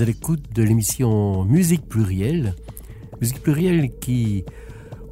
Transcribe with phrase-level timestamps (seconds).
[0.00, 2.54] à l'écoute de l'émission Musique plurielle.
[3.20, 4.44] Musique plurielle qui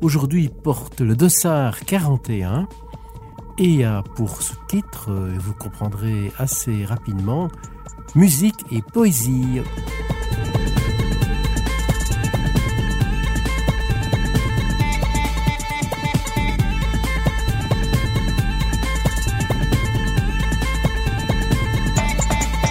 [0.01, 2.69] aujourd'hui porte le dossard 41
[3.59, 7.49] et a pour sous-titre, euh, vous comprendrez assez rapidement,
[8.15, 9.61] Musique et poésie.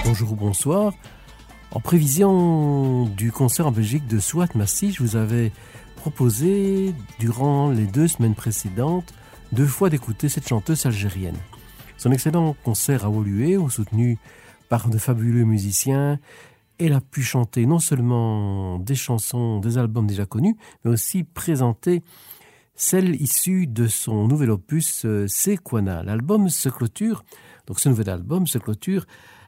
[0.05, 0.93] Bonjour ou bonsoir.
[1.71, 5.51] En prévision du concert en Belgique de Swat Massi, je vous avais
[5.97, 9.13] proposé, durant les deux semaines précédentes,
[9.51, 11.37] deux fois d'écouter cette chanteuse algérienne.
[11.97, 14.17] Son excellent concert à Woluwe, soutenu
[14.69, 16.19] par de fabuleux musiciens,
[16.79, 22.01] elle a pu chanter non seulement des chansons des albums déjà connus, mais aussi présenter
[22.75, 26.03] celles issues de son nouvel opus euh, Sequana.
[26.03, 27.25] L'album se clôture,
[27.65, 29.05] donc ce nouvel album se clôture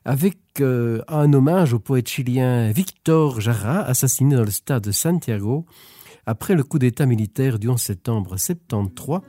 [0.10, 5.68] avec euh, un hommage au poète chilien Victor Jara, assassiné dans le stade de Santiago
[6.26, 9.20] après le coup d'État militaire du 11 septembre 73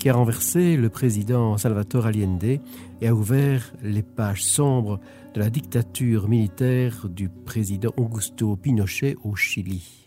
[0.00, 4.98] qui a renversé le président Salvatore Allende et a ouvert les pages sombres
[5.32, 10.04] de la dictature militaire du président Augusto Pinochet au Chili.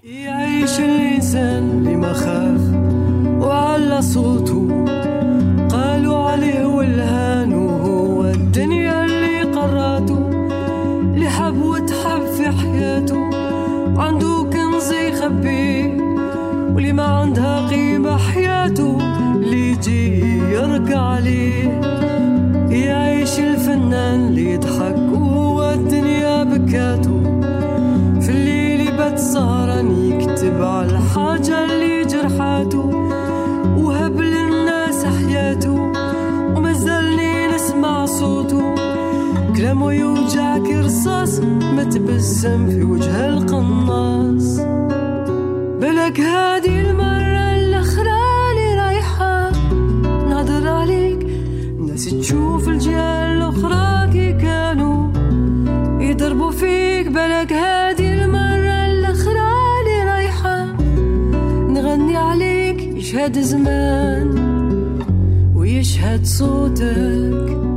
[14.00, 15.98] عنده كنز يخبيه
[16.74, 18.98] واللي ما عندها قيمة حياته
[19.36, 20.20] اللي يجي
[20.54, 21.82] يرجع عليه
[22.70, 27.22] يعيش الفنان اللي يضحك وهو الدنيا بكاته.
[28.22, 32.86] في الليل يبات سهران يكتب على الحاجة اللي جرحاته.
[33.78, 35.92] وهب للناس حياته
[36.56, 38.79] ومازالني نسمع صوته.
[39.60, 41.40] كلامه يوجعك رصاص
[41.76, 44.60] ما تبسم في وجه القناص.
[45.82, 48.20] بلك هادي المرة الأخرى
[48.52, 49.52] اللي رايحة
[50.30, 51.22] ناظر عليك
[51.80, 55.12] الناس تشوف الجهة الأخرى كي كانوا
[56.02, 57.08] يضربوا فيك.
[57.08, 59.50] بلك هادي المرة الأخرى
[59.80, 60.66] اللي رايحة
[61.70, 64.30] نغني عليك يشهد زمان
[65.56, 67.69] ويشهد صوتك.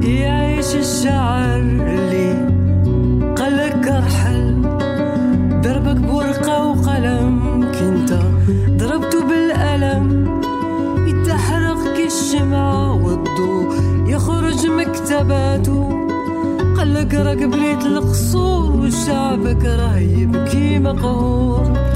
[0.00, 2.30] يعيش الشعر اللي
[3.38, 4.62] قالك أرحل.
[5.62, 7.64] ضربك بورقة وقلم
[9.28, 10.06] بالألم.
[11.08, 13.68] يتحرق كالشمعة والضوء
[14.06, 14.66] يخرج
[16.76, 21.89] قالك راك بنيت القصور وشعبك راه يبكي مقهور.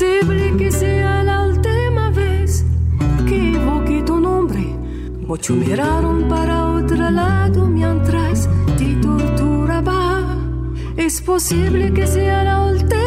[0.00, 2.64] Posible que sea la última vez
[3.28, 4.74] que evoque tu nombre.
[5.26, 10.38] Muchos miraron para otro lado mientras te torturaba.
[10.96, 12.99] Es posible que sea la última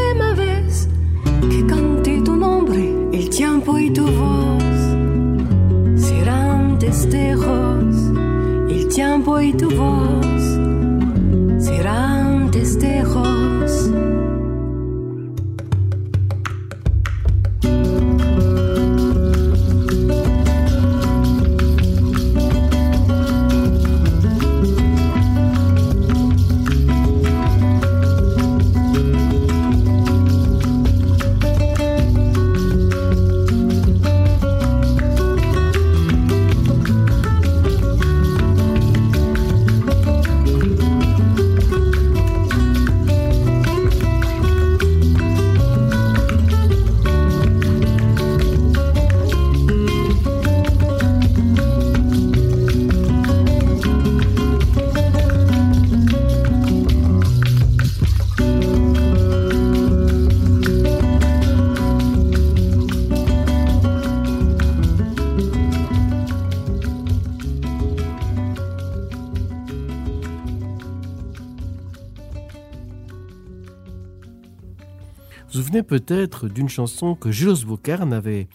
[75.82, 78.48] peut-être d'une chanson que Jules Boucarne avait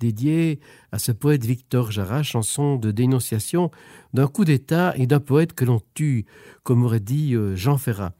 [0.00, 0.60] dédiée
[0.92, 3.70] à ce poète Victor Jara, chanson de dénonciation
[4.12, 6.26] d'un coup d'État et d'un poète que l'on tue,
[6.64, 8.12] comme aurait dit euh, Jean Ferrat.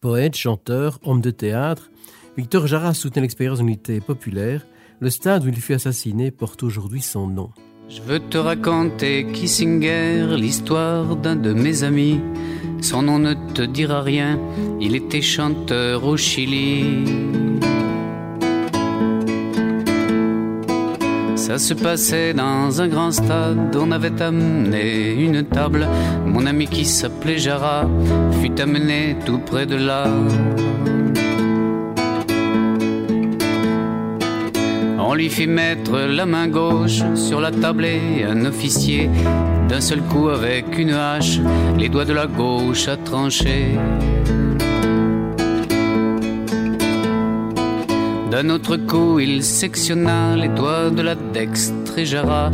[0.00, 1.90] Poète, chanteur, homme de théâtre,
[2.36, 4.66] Victor Jara soutenait l'expérience d'unité populaire.
[5.00, 7.50] Le stade où il fut assassiné porte aujourd'hui son nom.
[7.88, 12.20] Je veux te raconter Kissinger, l'histoire d'un de mes amis.
[12.80, 14.40] Son nom ne te dira rien,
[14.80, 17.45] il était chanteur au Chili.
[21.46, 25.86] Ça se passait dans un grand stade, on avait amené une table.
[26.26, 27.88] Mon ami qui s'appelait Jara
[28.42, 30.08] fut amené tout près de là.
[34.98, 39.08] On lui fit mettre la main gauche sur la table et un officier,
[39.68, 41.38] d'un seul coup avec une hache,
[41.78, 43.78] les doigts de la gauche a tranché.
[48.36, 52.50] D'un autre coup, il sectionna les doigts de la dextre et Jara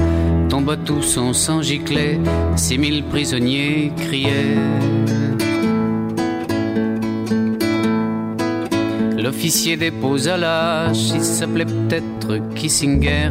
[0.49, 2.21] tomba tout son sang giclé.
[2.55, 4.61] Six mille prisonniers criaient.
[9.19, 13.31] L'officier déposa la hache, il s'appelait peut-être Kissinger.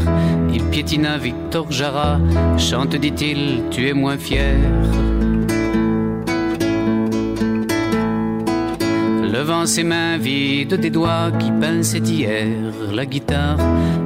[0.53, 2.19] Il piétina Victor Jara,
[2.57, 4.57] chante, dit-il, tu es moins fier.
[9.41, 12.47] Levant ses mains vides des doigts qui pinçaient hier
[12.93, 13.57] la guitare,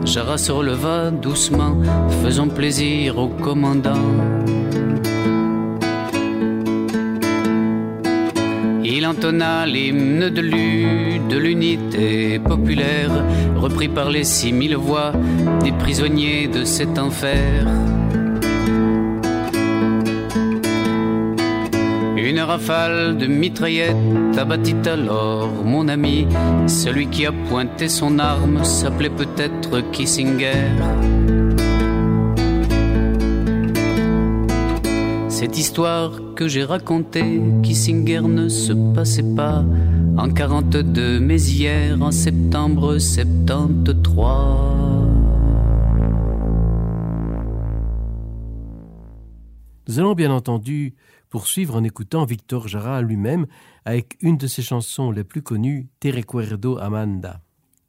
[0.05, 1.75] Jara se releva doucement,
[2.23, 4.07] faisant plaisir au commandant.
[8.85, 10.41] Il entonna l'hymne de
[11.29, 13.11] de l'unité populaire,
[13.57, 15.11] repris par les six mille voix
[15.65, 17.67] des prisonniers de cet enfer.
[22.45, 26.27] Rafale de mitraillettes abattit alors mon ami.
[26.67, 30.69] Celui qui a pointé son arme s'appelait peut-être Kissinger.
[35.29, 39.63] Cette histoire que j'ai racontée, Kissinger ne se passait pas
[40.17, 44.75] en 42, mais hier en septembre 73.
[49.87, 50.95] Nous allons bien entendu
[51.35, 53.45] poursuivre en écoutant Victor Jara lui-même
[53.83, 57.41] avec une de ses chansons les plus connues, Te recuerdo Amanda.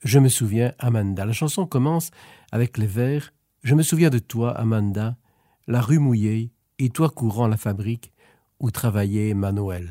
[0.03, 1.25] Je me souviens Amanda.
[1.25, 2.11] La chanson commence
[2.51, 3.33] avec les vers
[3.63, 5.15] Je me souviens de toi Amanda,
[5.69, 6.51] la rue mouillée
[6.81, 8.13] et toi courant la fabrique
[8.59, 9.91] où travaillait Manuel.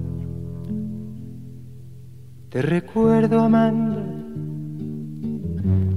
[2.51, 4.03] Te recuerdo, Amanda,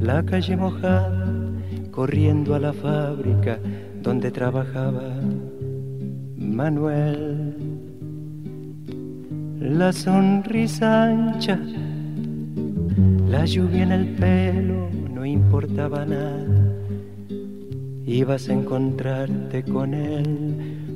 [0.00, 1.26] la calle mojada,
[1.90, 3.58] corriendo a la fábrica
[4.00, 5.16] donde trabajaba
[6.36, 7.56] Manuel.
[9.58, 11.58] La sonrisa ancha,
[13.28, 16.72] la lluvia en el pelo, no importaba nada.
[18.06, 20.83] Ibas a encontrarte con él,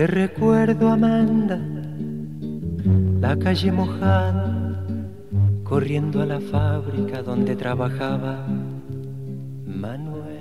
[0.00, 1.60] Te recuerdo, Amanda
[3.20, 4.82] la calle mojada,
[5.62, 8.46] corriendo a la fábrica donde trabajaba
[9.66, 10.40] Manuel.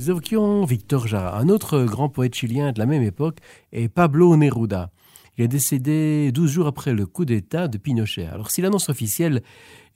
[0.00, 1.38] Œuvres évoquions Victor Jara.
[1.38, 3.38] Un autre grand poète chilien de la même époque
[3.70, 4.90] est Pablo Neruda.
[5.36, 8.26] Il est décédé 12 jours après le coup d'État de Pinochet.
[8.26, 9.42] Alors si l'annonce officielle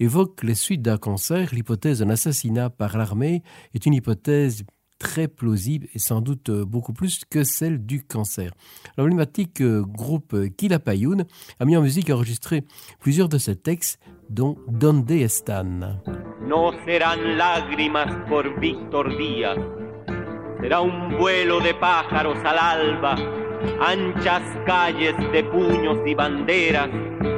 [0.00, 3.42] évoque les suites d'un cancer, l'hypothèse d'un assassinat par l'armée
[3.74, 4.64] est une hypothèse
[4.98, 8.52] très plausible et sans doute beaucoup plus que celle du cancer.
[8.96, 11.24] L'emblématique groupe Quilapayún
[11.60, 12.64] a mis en musique et enregistré
[12.98, 15.08] plusieurs de ses textes, dont Donde.
[16.46, 19.58] No serán lágrimas por Díaz,
[20.60, 23.14] será un vuelo de pájaros al alba,
[23.80, 26.90] anchas calles de puños y banderas,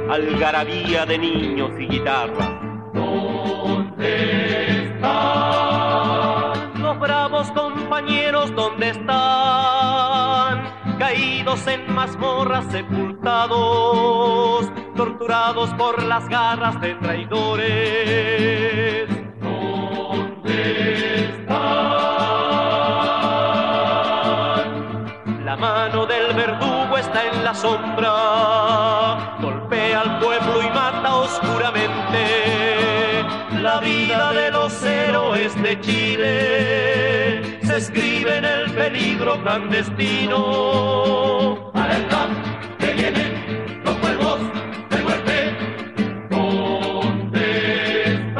[0.09, 2.51] algarabía de niños y guitarras.
[2.93, 8.53] ¿Dónde están los bravos compañeros?
[8.55, 10.71] ¿Dónde están?
[10.99, 19.07] Caídos en mazmorras sepultados, torturados por las garras de traidores.
[19.41, 22.30] ¿Dónde están?
[25.61, 33.23] Mano del verdugo está en la sombra, golpea al pueblo y mata oscuramente.
[33.61, 41.69] La vida de los héroes de Chile se escribe en el peligro clandestino.
[41.75, 42.27] ¡Alerta!
[42.79, 44.39] ¡Que vienen los cuervos
[44.89, 45.55] de muerte!
[46.31, 48.33] ¿Dónde?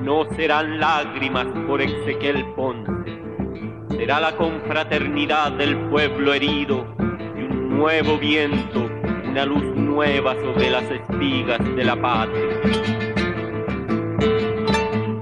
[0.00, 3.01] No serán lágrimas por Ezequiel Ponce,
[4.02, 6.84] será la confraternidad del pueblo herido
[7.36, 8.90] y un nuevo viento,
[9.28, 12.42] una luz nueva sobre las espigas de la patria.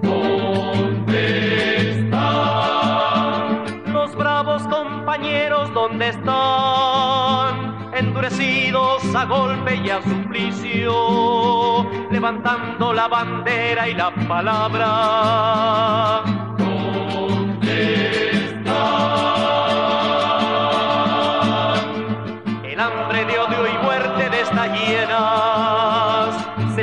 [0.01, 5.71] ¿Dónde están los bravos compañeros?
[5.75, 7.93] ¿Dónde están?
[7.95, 16.40] Endurecidos a golpe y a suplicio, levantando la bandera y la palabra.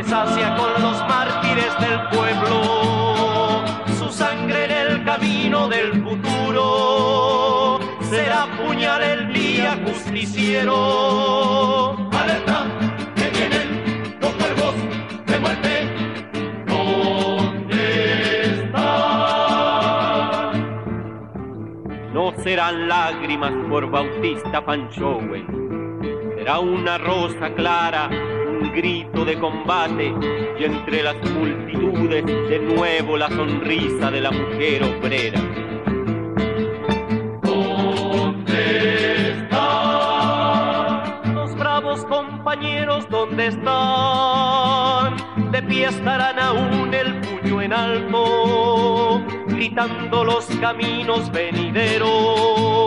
[0.08, 3.64] Sacia con los mártires del pueblo.
[4.00, 10.76] Su sangre en el camino del futuro será puñal el día justiciero.
[12.12, 12.66] ¡Alerta!
[13.16, 14.76] ¡Que vienen los cuervos
[15.26, 15.72] de muerte!
[16.68, 17.82] ¿Dónde
[18.62, 18.94] están?
[22.14, 25.46] No serán lágrimas por Bautista Panchowe,
[26.38, 28.10] será una rosa clara,
[28.78, 30.14] grito de combate
[30.60, 35.42] y entre las multitudes de nuevo la sonrisa de la mujer obrera.
[37.42, 43.10] ¿Dónde están los bravos compañeros?
[43.10, 45.16] ¿Dónde están?
[45.52, 52.78] De pie estarán aún el puño en alto, gritando los caminos venideros.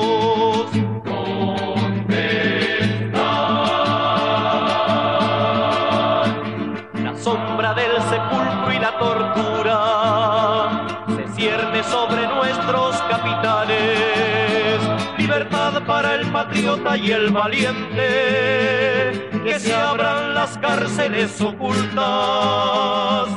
[8.10, 10.86] Sepulcro y la tortura
[11.16, 14.80] se cierne sobre nuestros capitanes.
[15.16, 23.28] Libertad para el patriota y el valiente, que se abran las cárceles ocultas.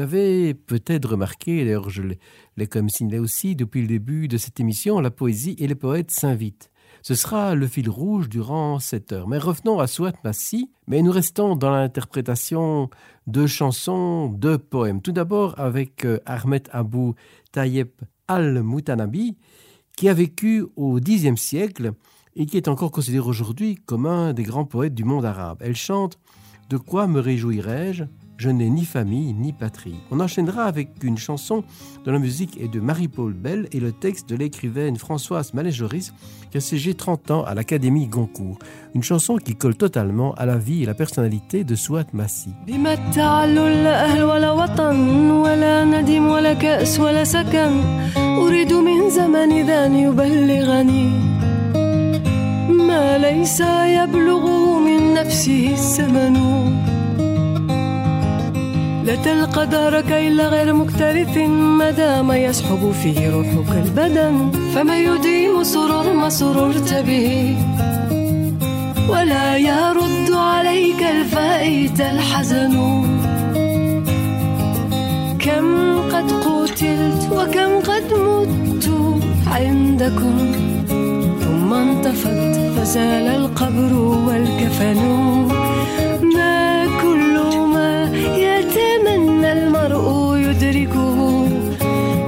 [0.00, 2.02] L'avez peut-être remarqué, d'ailleurs je
[2.56, 6.10] l'ai comme signalé aussi depuis le début de cette émission, la poésie et les poètes
[6.10, 6.70] s'invitent.
[7.02, 9.28] Ce sera le fil rouge durant cette heure.
[9.28, 12.90] Mais revenons à Souat Massi, mais nous restons dans l'interprétation
[13.26, 15.00] de chansons, de poèmes.
[15.00, 17.14] Tout d'abord avec euh, Ahmed Abou
[17.52, 17.90] Tayeb
[18.28, 19.36] al-Moutanabi,
[19.96, 21.92] qui a vécu au Xe siècle
[22.36, 25.58] et qui est encore considéré aujourd'hui comme un des grands poètes du monde arabe.
[25.60, 26.18] Elle chante
[26.68, 28.04] De quoi me réjouirais-je?
[28.39, 29.95] Je n'ai ni famille ni patrie.
[30.11, 31.63] On enchaînera avec une chanson
[32.03, 36.13] dont la musique est de Marie-Paul Bell et le texte de l'écrivaine Françoise Malé-Joris
[36.51, 38.59] qui a siégé 30 ans à l'Académie Goncourt.
[38.93, 42.49] Une chanson qui colle totalement à la vie et la personnalité de Souat Massi.
[42.67, 47.81] بما التعلل لا أهل ولا وطن ولا ندم ولا كأس ولا سكن
[48.17, 51.09] أريد من زمن ذا أن يبلغني
[52.87, 53.59] ما ليس
[53.99, 56.35] يبلغه من نفسه الزمن
[59.10, 61.36] لا تلقى دارك إلا غير مكترث
[61.78, 67.56] ما دام يسحب فيه روحك البدن فما يديم سرور ما سررت به
[69.08, 72.74] ولا يرد عليك الفائت الحزن
[75.38, 78.90] كم قد قتلت وكم قد مت
[79.46, 80.36] عندكم
[81.40, 83.92] ثم انطفت فزال القبر
[84.26, 85.69] والكفن
[89.80, 91.48] المرء يدركه.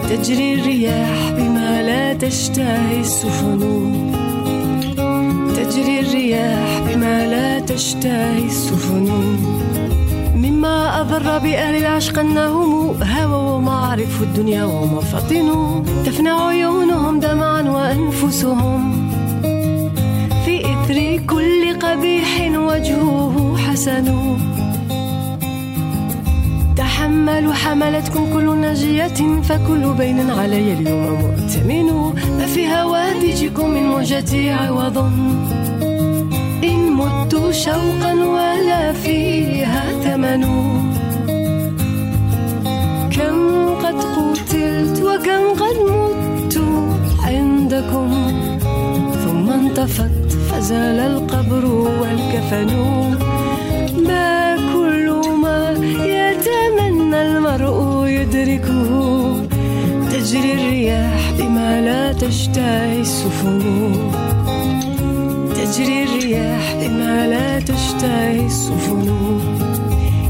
[0.09, 3.61] تجري الرياح بما لا تشتهي السفن.
[5.57, 9.09] تجري الرياح بما لا تشتهي السفن.
[10.37, 15.49] مما أضر بأهل العشق أنهم هوى ومعرف الدنيا ومفاطن.
[16.07, 19.11] تفنى عيونهم دمعا وأنفسهم.
[20.45, 24.09] في إثر كل قبيح وجهه حسن.
[27.03, 31.87] تحملوا حملتكم كل ناجية فكل بين علي اليوم مؤتمن.
[32.39, 34.99] ما في هوادجكم من موجتي عوض.
[36.65, 40.43] إن مت شوقا ولا فيها ثمن.
[43.17, 43.39] كم
[43.85, 46.61] قد قتلت وكم قد مت
[47.27, 48.11] عندكم.
[49.25, 51.65] ثم انطفت فزال القبر
[52.01, 52.71] والكفن.
[57.23, 58.91] المرء يدركه.
[60.13, 63.61] تجري الرياح بما لا تشتهي السفن
[65.57, 69.07] تجري الرياح بما لا تشتهي السفن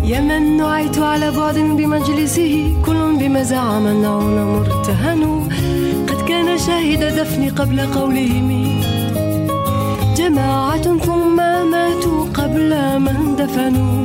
[0.05, 2.75] يا من نعيت على بعد بمجلسه.
[2.87, 5.23] كل بما زعم النعون مرتهن.
[6.09, 8.49] قد كان شاهد دفني قبل قولهم.
[10.17, 11.37] جماعة ثم
[11.73, 14.02] ماتوا قبل من دفنوا.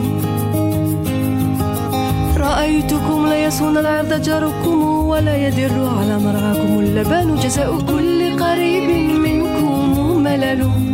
[2.57, 8.89] رأيتكم لا يصون العرض جاركم ولا يدر على مرعاكم اللبان جزاء كل قريب
[9.25, 10.86] منكم ملل.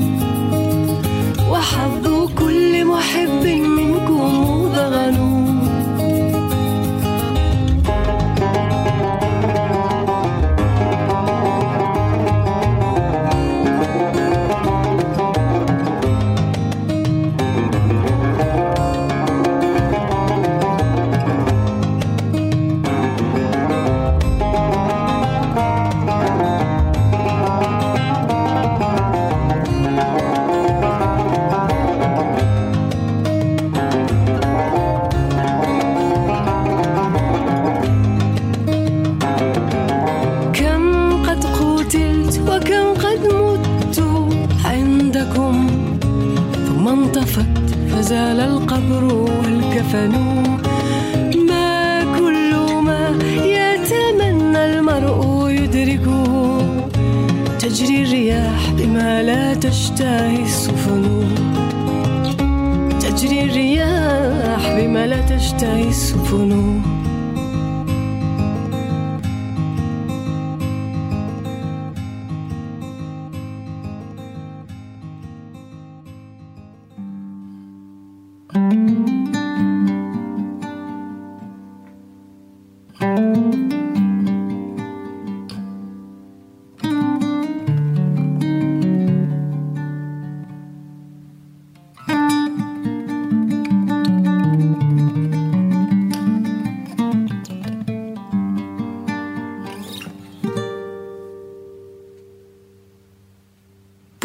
[48.14, 50.12] فزال القبر والكفن.
[51.50, 53.10] ما كل ما
[53.58, 56.26] يتمنى المرء يدركه
[57.60, 61.04] تجري الرياح بما لا تشتهي السفن.
[63.02, 66.82] تجري الرياح بما لا تشتهي السفن.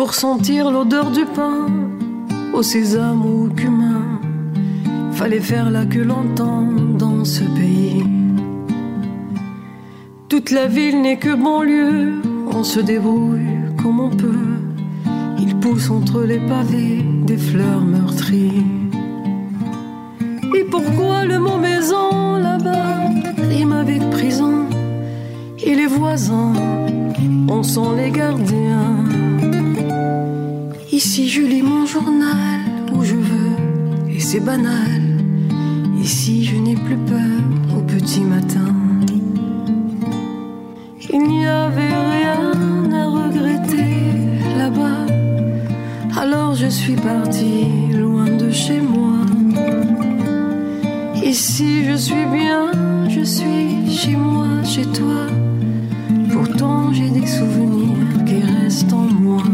[0.08, 1.66] Pour sentir l'odeur du pain,
[2.54, 4.06] au sésame ou au cumin,
[5.12, 6.66] fallait faire la queue longtemps
[6.98, 8.02] dans ce pays.
[10.30, 14.56] Toute la ville n'est que banlieue, on se débrouille comme on peut.
[15.40, 18.64] Il pousse entre les pavés des fleurs meurtries.
[20.56, 23.10] Et pourquoi le mot maison là-bas?
[23.50, 24.64] Rime avec prison
[25.62, 26.54] Et les voisins,
[27.50, 29.07] on sent les gardiens.
[31.18, 32.60] Ici je lis mon journal
[32.94, 33.56] où je veux
[34.08, 35.02] et c'est banal.
[36.00, 37.40] Ici je n'ai plus peur
[37.76, 38.72] au petit matin.
[41.12, 43.96] Il n'y avait rien à regretter
[44.58, 45.06] là-bas.
[46.16, 49.18] Alors je suis partie loin de chez moi.
[51.20, 52.70] Ici je suis bien,
[53.08, 55.26] je suis chez moi, chez toi.
[56.30, 59.47] Pourtant j'ai des souvenirs qui restent en moi.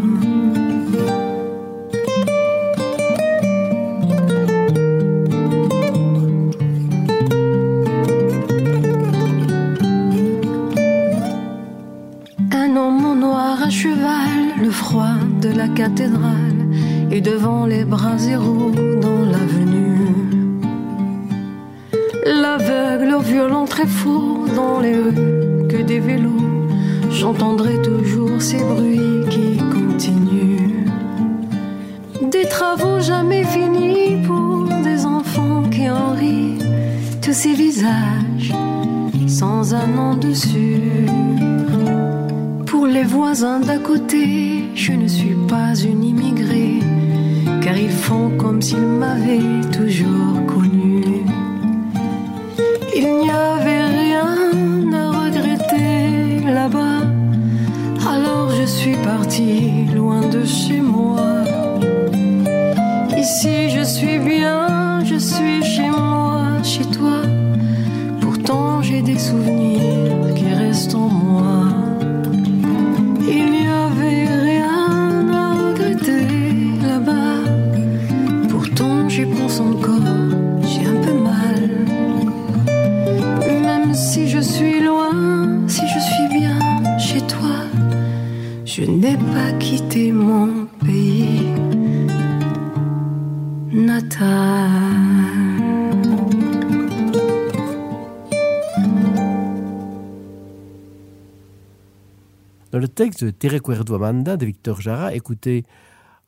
[103.17, 105.65] De Te Amanda de Victor Jara, écoutez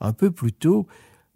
[0.01, 0.87] un peu plus tôt,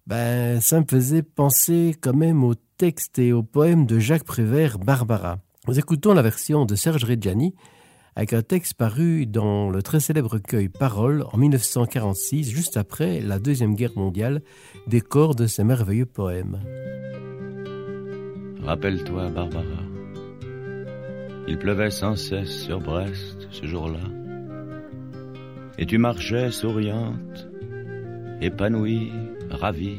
[0.07, 4.79] ben, ça me faisait penser quand même au texte et au poème de Jacques Prévert,
[4.79, 5.39] Barbara.
[5.69, 7.55] Nous écoutons la version de Serge Reggiani
[8.17, 13.39] avec un texte paru dans le très célèbre recueil Paroles en 1946, juste après la
[13.39, 14.43] Deuxième Guerre mondiale,
[14.87, 16.61] décor de ces merveilleux poèmes.
[18.63, 19.65] Rappelle-toi, Barbara,
[21.49, 24.01] il pleuvait sans cesse sur Brest ce jour-là,
[25.81, 27.49] et tu marchais souriante,
[28.43, 29.11] épanouie,
[29.49, 29.99] ravie,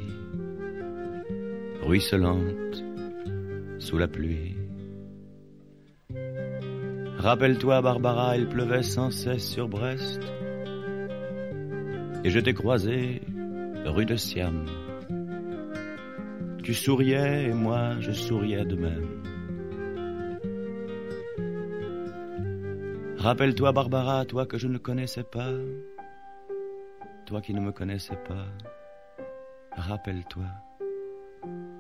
[1.82, 2.84] ruisselante
[3.80, 4.56] sous la pluie.
[7.17, 10.22] Rappelle-toi, Barbara, il pleuvait sans cesse sur Brest.
[12.24, 13.22] Et je t'ai croisé
[13.86, 14.65] rue de Siam.
[16.63, 19.31] Tu souriais et moi je souriais de même.
[23.22, 25.52] Rappelle-toi, Barbara, toi que je ne connaissais pas.
[27.28, 28.48] Toi qui ne me connaissais pas.
[29.78, 30.46] Rappelle-toi.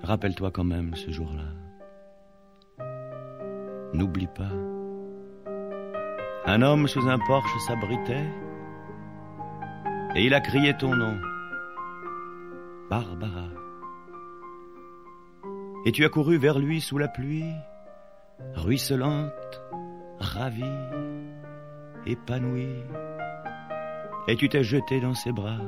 [0.03, 2.85] Rappelle-toi quand même ce jour-là.
[3.91, 4.51] N'oublie pas.
[6.45, 8.29] Un homme sous un porche s'abritait
[10.13, 11.17] et il a crié ton nom,
[12.87, 13.49] Barbara.
[15.87, 17.55] Et tu as couru vers lui sous la pluie,
[18.53, 19.63] ruisselante,
[20.19, 20.77] ravie,
[22.05, 22.83] épanouie,
[24.27, 25.59] et tu t'es jeté dans ses bras.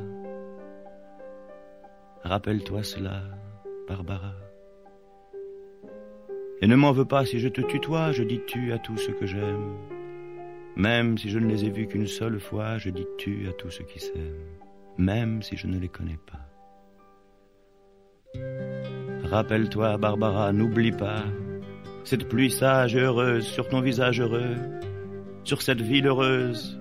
[2.23, 3.21] Rappelle-toi cela,
[3.87, 4.33] Barbara.
[6.61, 9.11] Et ne m'en veux pas si je te tutoie, je dis tu à tout ce
[9.11, 9.75] que j'aime.
[10.75, 13.69] Même si je ne les ai vus qu'une seule fois, je dis tu à tous
[13.69, 14.47] ceux qui s'aiment,
[14.97, 16.39] même si je ne les connais pas.
[19.23, 21.23] Rappelle-toi, Barbara, n'oublie pas
[22.03, 24.55] cette pluie sage et heureuse sur ton visage heureux,
[25.43, 26.79] sur cette ville heureuse,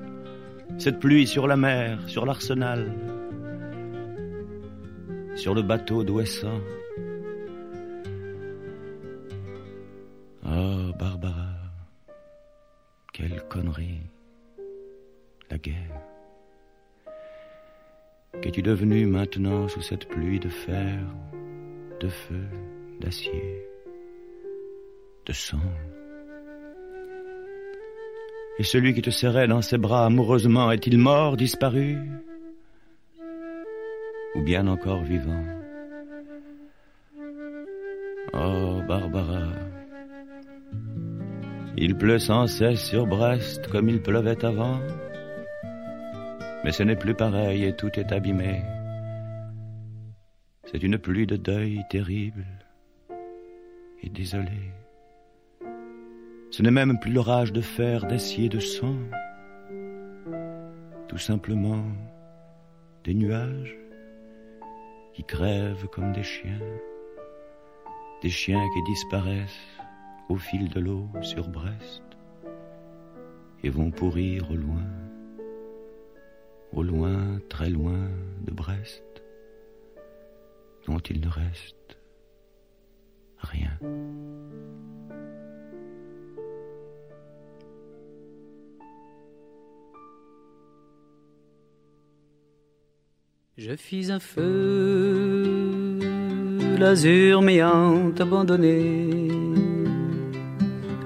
[0.79, 2.93] cette pluie sur la mer, sur l'arsenal,
[5.35, 6.61] sur le bateau d'Ouessant.
[10.45, 11.57] Oh, Barbara,
[13.13, 14.01] quelle connerie,
[15.51, 16.01] la guerre.
[18.41, 20.99] Qu'es-tu devenu maintenant sous cette pluie de fer,
[22.01, 22.45] de feu,
[23.01, 23.67] d'acier,
[25.27, 25.61] de sang?
[28.59, 31.99] Et celui qui te serrait dans ses bras amoureusement, est-il mort, disparu
[34.35, 35.45] Ou bien encore vivant?
[38.35, 39.49] Oh, Barbara,
[41.77, 44.79] il pleut sans cesse sur Brest comme il pleuvait avant.
[46.65, 48.63] Mais ce n'est plus pareil et tout est abîmé.
[50.65, 52.47] C'est une pluie de deuil terrible
[54.03, 54.82] et désolée.
[56.53, 58.99] Ce n'est même plus l'orage de fer, d'acier, de sang.
[61.09, 61.83] Tout simplement
[63.05, 63.75] des nuages
[65.15, 66.61] qui crèvent comme des chiens.
[68.21, 69.79] Des chiens qui disparaissent
[70.29, 72.03] au fil de l'eau sur Brest
[73.65, 74.91] et vont pourrir au loin,
[76.75, 78.11] au loin, très loin
[78.43, 79.23] de Brest,
[80.87, 81.97] dont il ne reste
[83.39, 83.79] rien.
[93.59, 95.99] Je fis un feu,
[96.79, 99.29] l'azur m'ayant abandonné.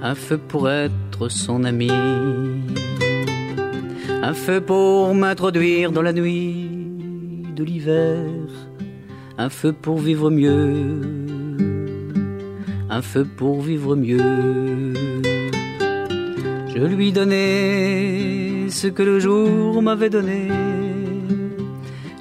[0.01, 1.91] Un feu pour être son ami,
[4.23, 6.71] un feu pour m'introduire dans la nuit
[7.57, 8.29] de l'hiver,
[9.39, 11.01] un feu pour vivre mieux,
[12.89, 14.93] un feu pour vivre mieux.
[16.69, 20.76] Je lui donnais ce que le jour m'avait donné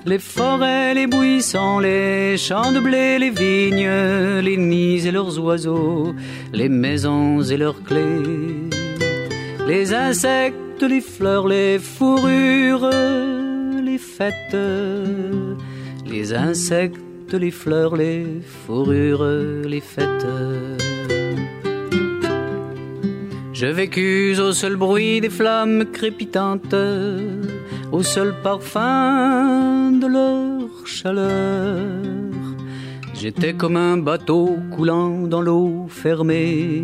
[0.05, 3.89] les forêts, les buissons, les champs de blé, les vignes,
[4.41, 6.13] les nids et leurs oiseaux,
[6.53, 8.69] les maisons et leurs clés,
[9.67, 12.89] les insectes, les fleurs, les fourrures,
[13.83, 14.57] les fêtes,
[16.05, 18.25] les insectes, les fleurs, les
[18.65, 20.27] fourrures, les fêtes.
[23.53, 26.75] Je vécus au seul bruit des flammes crépitantes
[27.91, 31.79] au seul parfum de leur chaleur.
[33.13, 36.83] J'étais comme un bateau coulant dans l'eau fermée,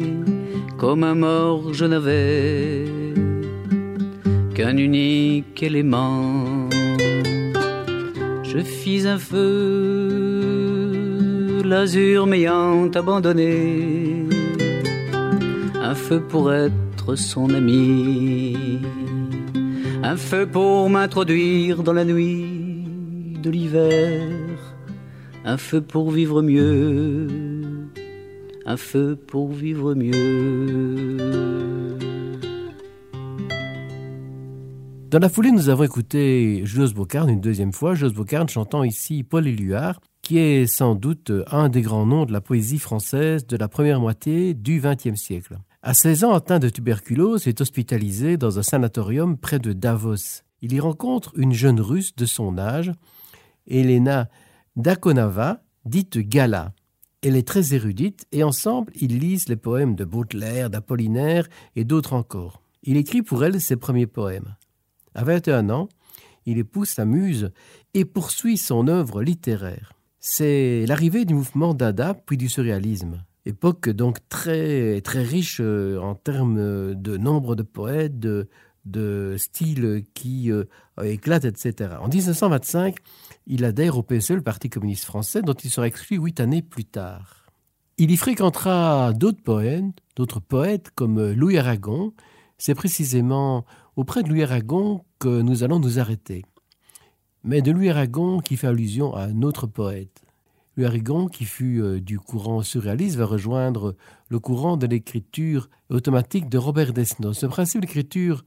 [0.77, 2.85] comme un mort je n'avais
[4.55, 6.69] qu'un unique élément.
[8.43, 10.51] Je fis un feu,
[11.63, 14.25] l'azur m'ayant abandonné,
[15.81, 18.81] un feu pour être son ami
[20.03, 22.85] un feu pour m'introduire dans la nuit
[23.41, 24.27] de l'hiver,
[25.45, 27.27] un feu pour vivre mieux,
[28.65, 31.17] un feu pour vivre mieux.
[35.11, 39.23] Dans la foulée, nous avons écouté Jos Bocarne une deuxième fois, Jos Bocarne chantant ici
[39.23, 43.57] Paul Éluard, qui est sans doute un des grands noms de la poésie française de
[43.57, 45.57] la première moitié du XXe siècle.
[45.83, 50.43] À 16 ans, atteint de tuberculose, il est hospitalisé dans un sanatorium près de Davos.
[50.61, 52.91] Il y rencontre une jeune russe de son âge,
[53.65, 54.29] Elena
[54.75, 56.73] Dakonava, dite Gala.
[57.23, 62.13] Elle est très érudite et ensemble ils lisent les poèmes de Baudelaire, d'Apollinaire et d'autres
[62.13, 62.61] encore.
[62.83, 64.55] Il écrit pour elle ses premiers poèmes.
[65.15, 65.89] À 21 ans,
[66.45, 67.51] il épouse sa muse
[67.95, 69.93] et poursuit son œuvre littéraire.
[70.19, 76.15] C'est l'arrivée du mouvement Dada puis du surréalisme époque donc très, très riche euh, en
[76.15, 78.49] termes de nombre de poètes, de,
[78.85, 80.65] de styles qui euh,
[81.01, 81.95] éclatent, etc.
[81.99, 82.95] En 1925,
[83.47, 86.85] il adhère au PSE, le Parti communiste français, dont il sera exclu huit années plus
[86.85, 87.45] tard.
[87.97, 89.83] Il y fréquentera d'autres poètes,
[90.15, 92.13] d'autres poètes comme Louis Aragon.
[92.57, 96.43] C'est précisément auprès de Louis Aragon que nous allons nous arrêter.
[97.43, 100.20] Mais de Louis Aragon qui fait allusion à un autre poète,
[100.79, 103.95] Arrigon, qui fut euh, du courant surréaliste, va rejoindre
[104.29, 107.37] le courant de l'écriture automatique de Robert Desnos.
[107.37, 108.43] Ce principe d'écriture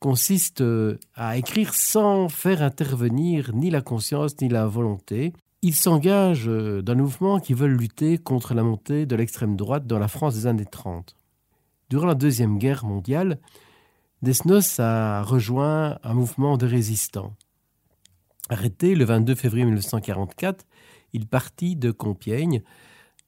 [0.00, 5.32] consiste euh, à écrire sans faire intervenir ni la conscience ni la volonté.
[5.62, 9.86] Il s'engage euh, dans un mouvement qui veut lutter contre la montée de l'extrême droite
[9.86, 11.14] dans la France des années 30.
[11.88, 13.38] Durant la Deuxième Guerre mondiale,
[14.22, 17.34] Desnos a rejoint un mouvement de résistants.
[18.48, 20.64] Arrêté le 22 février 1944,
[21.12, 22.62] il partit de Compiègne.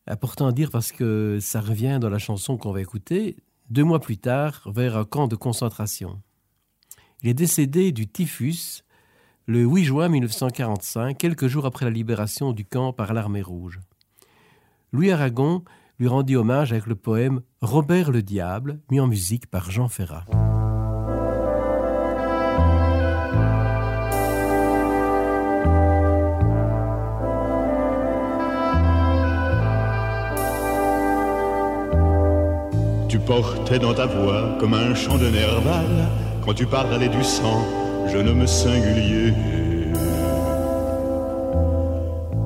[0.06, 3.36] Important à dire parce que ça revient dans la chanson qu'on va écouter,
[3.70, 6.20] deux mois plus tard, vers un camp de concentration.
[7.22, 8.84] Il est décédé du typhus
[9.46, 13.80] le 8 juin 1945, quelques jours après la libération du camp par l'armée rouge.
[14.92, 15.64] Louis Aragon
[15.98, 20.24] lui rendit hommage avec le poème Robert le Diable, mis en musique par Jean Ferrat.
[33.08, 35.86] Tu portais dans ta voix comme un chant de nerval
[36.44, 37.64] quand tu parlais du sang,
[38.12, 39.32] jeune homme singulier.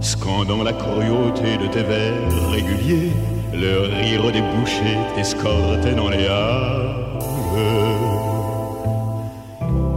[0.01, 3.11] Scandant la cruauté de tes vers réguliers,
[3.53, 7.03] le rire des bouchers t'escortait dans les halles.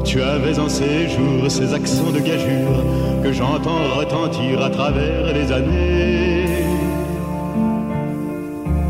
[0.03, 2.83] Tu avais en ces jours ces accents de gageure
[3.21, 6.44] que j'entends retentir à travers les années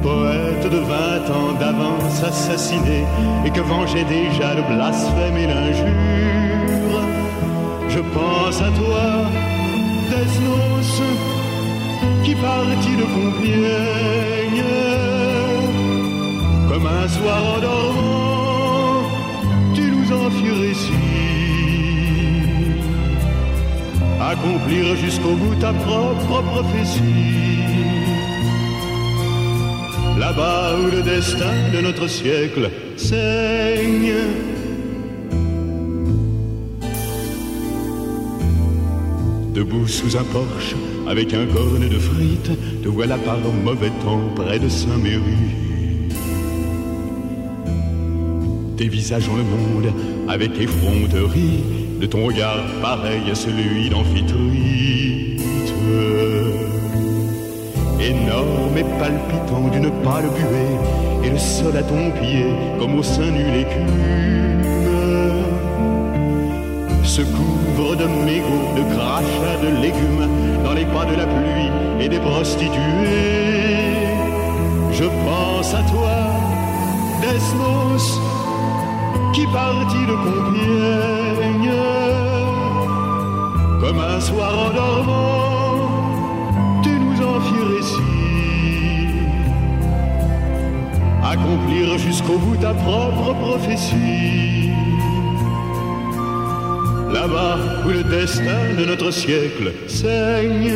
[0.06, 3.00] poète de vingt ans d'avance assassiné
[3.46, 7.02] et que vengeait déjà le blasphème et l'injure.
[7.94, 9.06] Je pense à toi,
[10.10, 11.02] Desnos,
[12.24, 14.66] qui partit de Compiègne,
[16.70, 19.02] comme un soir endormant,
[19.74, 21.14] tu nous en fis récit,
[24.32, 27.95] accomplir jusqu'au bout ta propre prophétie
[30.18, 34.14] là-bas où le destin de notre siècle saigne.
[39.54, 40.76] Debout sous un porche,
[41.08, 42.52] avec un cornet de frites,
[42.84, 45.66] te voilà par mauvais temps près de Saint-Méry.
[48.78, 49.94] Tes visages ont le monde
[50.28, 51.64] avec effronterie,
[52.02, 55.42] de ton regard pareil à celui d'Amphitrite.
[58.02, 62.48] Énorme et palpitant d'une pâle buée, et le sol à ton pied
[62.80, 64.36] comme au sein d'une écume
[67.16, 70.28] se couvre de mégots, de crachats, de légumes
[70.66, 72.82] dans les pas de la pluie et des prostituées.
[74.92, 76.18] Je pense à toi,
[77.22, 78.20] Desmos,
[79.34, 81.72] qui partit de Compiègne,
[83.80, 85.65] comme un soir en dormant,
[91.36, 94.56] Accomplir jusqu'au bout ta propre prophétie
[97.16, 100.74] là-bas où le destin de notre siècle saigne.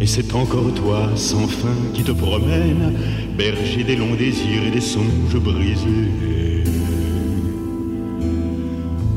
[0.00, 2.94] Et c'est encore toi, sans fin, qui te promène,
[3.36, 6.64] berger des longs désirs et des songes brisés.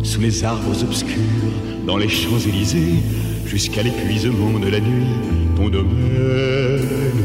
[0.01, 1.53] Sous les arbres obscurs,
[1.85, 3.03] dans les Champs-Élysées,
[3.45, 7.19] jusqu'à l'épuisement de la nuit, domaine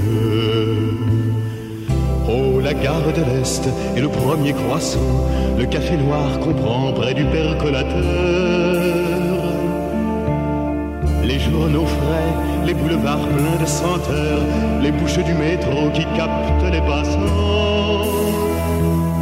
[2.65, 7.25] la gare de l'Est et le premier croissant, le café noir qu'on prend près du
[7.27, 8.03] percolateur.
[11.23, 12.33] Les journaux frais,
[12.67, 14.43] les boulevards pleins de senteurs,
[14.81, 17.21] les bouches du métro qui captent les passants.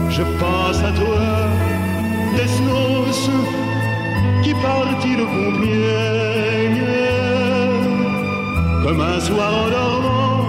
[0.09, 1.25] Je pense à toi,
[2.37, 3.31] Desnos,
[4.45, 6.92] qui partit de Compiègne,
[8.83, 10.47] comme un soir en dormant,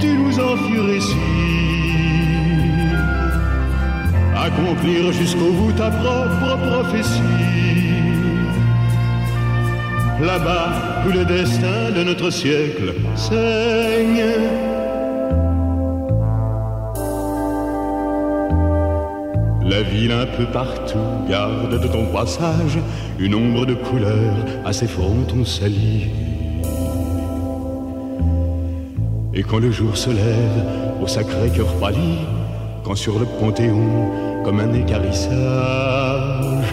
[0.00, 0.54] tu nous en
[0.92, 1.16] ici
[4.36, 7.20] accomplir jusqu'au bout ta propre prophétie.
[10.20, 14.24] Là-bas où le destin de notre siècle saigne.
[19.66, 22.78] La ville un peu partout garde de ton passage
[23.18, 26.23] une ombre de couleur à ses frontons salis.
[29.36, 30.64] Et quand le jour se lève
[31.02, 32.18] au sacré cœur pâli,
[32.84, 36.64] quand sur le panthéon comme un écarissage.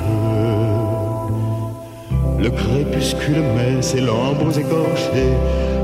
[2.38, 5.34] Le crépuscule met ses lambres écorchés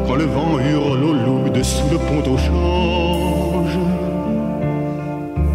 [0.06, 3.78] quand le vent hurle au loup dessous le pont au change.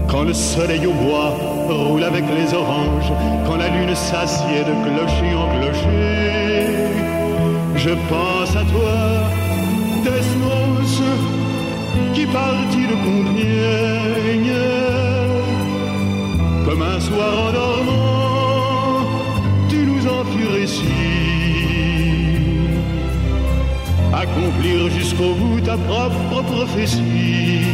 [0.08, 1.36] Quand le soleil au bois
[1.68, 3.12] roule avec les oranges,
[3.46, 6.66] quand la lune s'assied de clocher en clocher,
[7.76, 8.94] je pense à toi,
[10.04, 10.61] Desmos,
[12.32, 14.52] qui partit de Compiègne
[16.64, 19.06] comme un soir en dormant,
[19.68, 20.84] tu nous en fus récit.
[24.14, 27.66] Accomplir jusqu'au bout ta propre prophétie.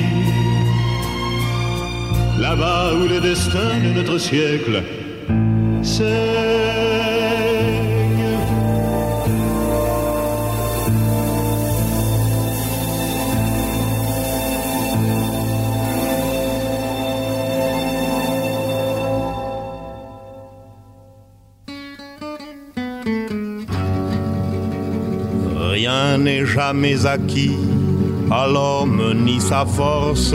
[2.40, 4.83] Là-bas où le destin de notre siècle,
[5.83, 6.38] c'est
[26.79, 27.57] jamais acquis
[28.31, 30.35] à l'homme ni sa force,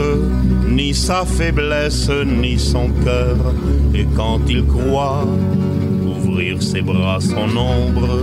[0.68, 2.10] ni sa faiblesse,
[2.42, 3.36] ni son cœur.
[3.94, 5.24] Et quand il croit
[6.04, 8.22] ouvrir ses bras, son ombre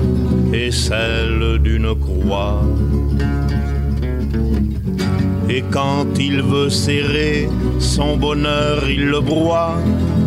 [0.54, 2.62] et celle d'une croix.
[5.50, 9.76] Et quand il veut serrer son bonheur, il le broie.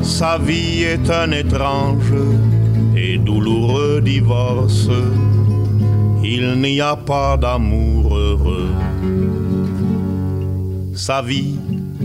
[0.02, 2.12] Sa vie est un étrange
[2.96, 4.88] et douloureux divorce
[6.24, 7.93] il n'y a pas d'amour
[10.94, 11.56] Sa vie,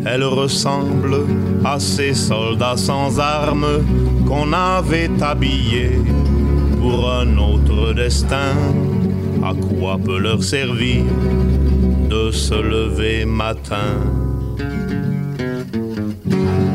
[0.05, 1.21] elle ressemble
[1.63, 3.83] à ces soldats sans armes
[4.27, 6.01] qu'on avait habillés
[6.81, 8.55] pour un autre destin.
[9.43, 11.03] À quoi peut leur servir
[12.09, 13.95] de se lever matin?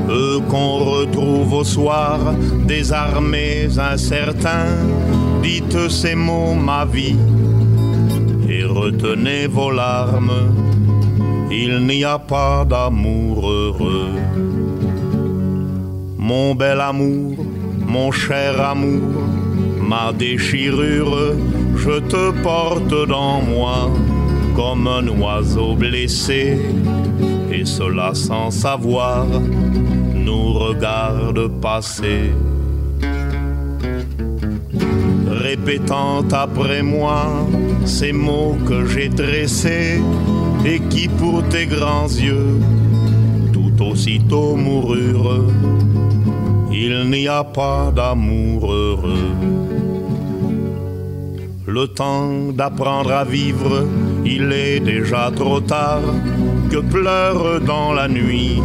[0.08, 2.18] Eux qu'on retrouve au soir,
[2.66, 4.78] désarmés, incertains,
[5.42, 7.16] dites ces mots, ma vie,
[8.74, 10.52] retenez vos larmes,
[11.50, 14.14] il n'y a pas d'amour heureux.
[16.18, 17.36] Mon bel amour,
[17.86, 19.22] mon cher amour,
[19.80, 21.34] ma déchirure,
[21.76, 23.90] je te porte dans moi
[24.56, 26.58] comme un oiseau blessé,
[27.52, 29.26] et cela sans savoir,
[30.14, 32.32] nous regarde passer
[35.54, 37.26] répétant après moi
[37.84, 40.00] ces mots que j'ai dressés
[40.64, 42.58] et qui pour tes grands yeux
[43.52, 45.44] tout aussitôt moururent.
[46.72, 49.32] Il n'y a pas d'amour heureux.
[51.68, 53.86] Le temps d'apprendre à vivre,
[54.24, 56.02] il est déjà trop tard,
[56.70, 58.60] que pleurent dans la nuit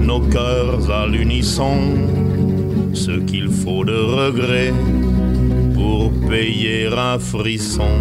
[0.00, 1.78] nos cœurs à l'unisson,
[2.92, 4.74] ce qu'il faut de regret
[6.28, 7.96] payer un frisson.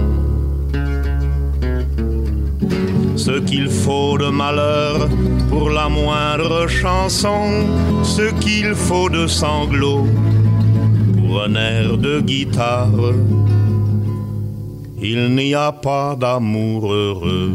[3.15, 5.07] Ce qu'il faut de malheur
[5.49, 7.63] pour la moindre chanson,
[8.03, 10.07] ce qu'il faut de sanglots
[11.17, 13.13] pour un air de guitare.
[15.01, 17.51] Il n'y a pas d'amour heureux.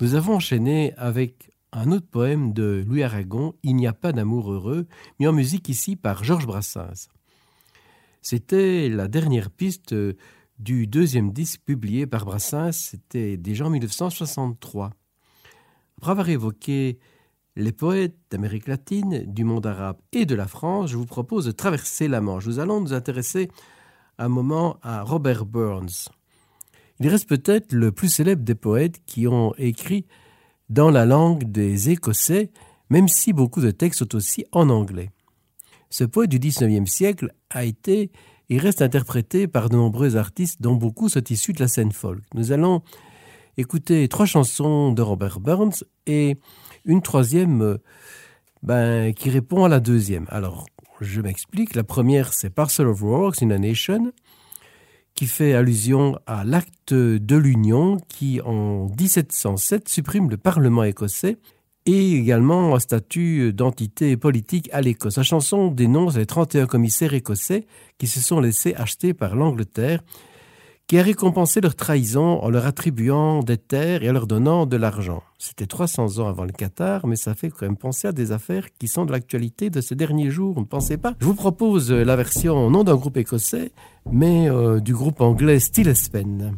[0.00, 4.50] Nous avons enchaîné avec un autre poème de Louis Aragon, Il n'y a pas d'amour
[4.50, 4.86] heureux,
[5.20, 7.08] mis en musique ici par Georges Brassens.
[8.22, 9.94] C'était la dernière piste
[10.58, 14.90] du deuxième disque publié par Brassens, c'était déjà en 1963.
[15.98, 16.98] Après avoir évoqué
[17.56, 21.52] les poètes d'Amérique latine, du monde arabe et de la France, je vous propose de
[21.52, 22.46] traverser la Manche.
[22.46, 23.50] Nous allons nous intéresser
[24.16, 26.08] un moment à Robert Burns.
[27.00, 30.06] Il reste peut-être le plus célèbre des poètes qui ont écrit
[30.68, 32.50] dans la langue des Écossais,
[32.90, 35.10] même si beaucoup de textes sont aussi en anglais.
[35.90, 38.10] Ce poète du XIXe siècle a été
[38.48, 42.22] et reste interprété par de nombreux artistes dont beaucoup sont issus de la scène folk.
[42.34, 42.82] Nous allons
[43.56, 46.36] écouter trois chansons de Robert Burns et
[46.84, 47.78] une troisième
[48.62, 50.26] ben, qui répond à la deuxième.
[50.28, 50.66] Alors,
[51.00, 51.74] je m'explique.
[51.74, 54.12] La première, c'est Parcel of Works in a Nation,
[55.16, 61.38] qui fait allusion à l'acte de l'Union qui, en 1707, supprime le Parlement écossais
[61.86, 65.16] et également un statut d'entité politique à l'Écosse.
[65.16, 70.02] La chanson dénonce les 31 commissaires écossais qui se sont laissés acheter par l'Angleterre,
[70.86, 74.76] qui a récompensé leur trahison en leur attribuant des terres et en leur donnant de
[74.76, 75.22] l'argent.
[75.38, 78.66] C'était 300 ans avant le Qatar, mais ça fait quand même penser à des affaires
[78.78, 82.16] qui sont de l'actualité de ces derniers jours, ne pensez pas Je vous propose la
[82.16, 83.72] version non d'un groupe écossais,
[84.10, 86.56] mais euh, du groupe anglais Stilespen.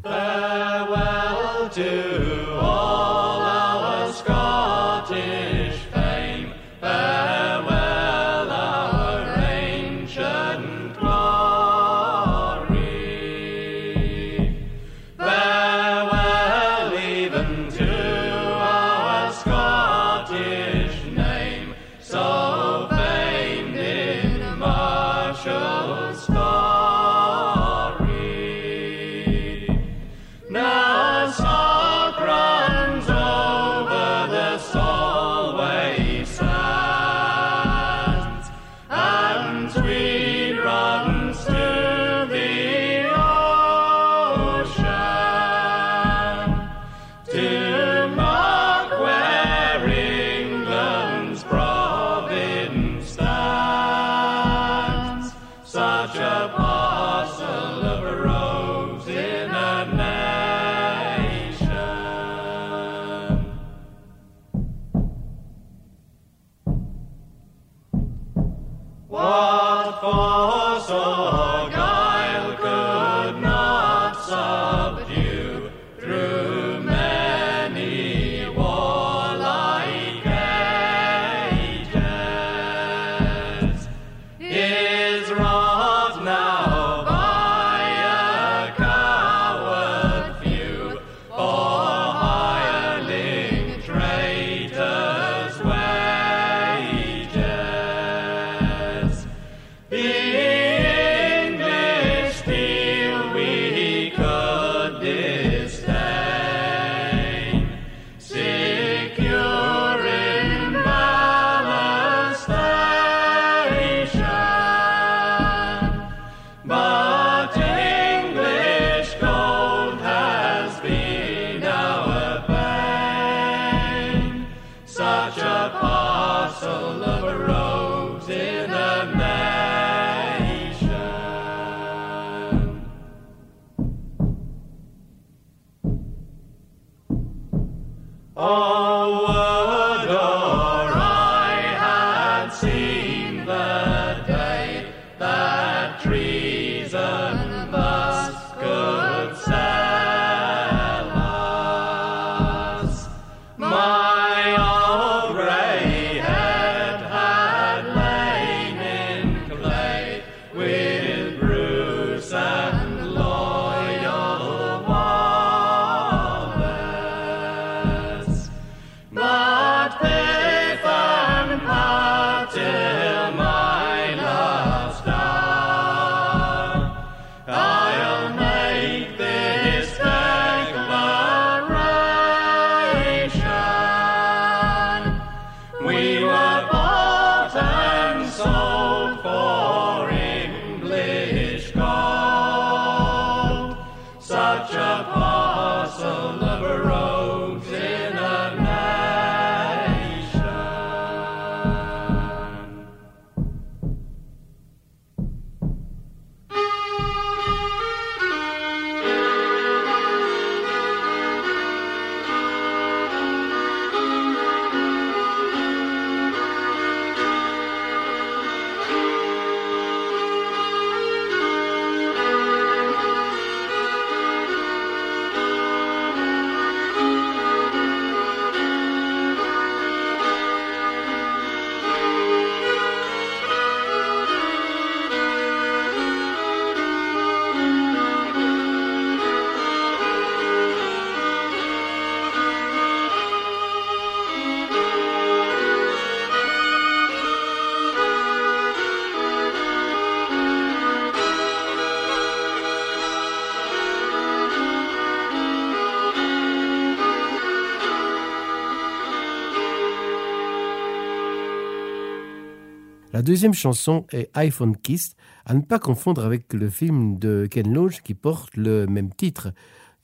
[263.18, 267.74] La deuxième chanson est iPhone Kiss, à ne pas confondre avec le film de Ken
[267.74, 269.52] Loach qui porte le même titre.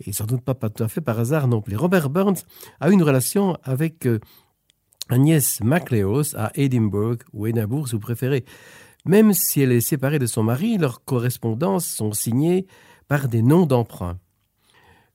[0.04, 1.76] Et sans doute pas, tout à fait par hasard non plus.
[1.76, 2.38] Robert Burns
[2.80, 4.18] a une relation avec euh,
[5.10, 8.44] Agnès MacLeod à Edinburgh ou Édimbourg, si vous préférez.
[9.04, 12.66] Même si elle est séparée de son mari, leurs correspondances sont signées
[13.06, 14.18] par des noms d'emprunt.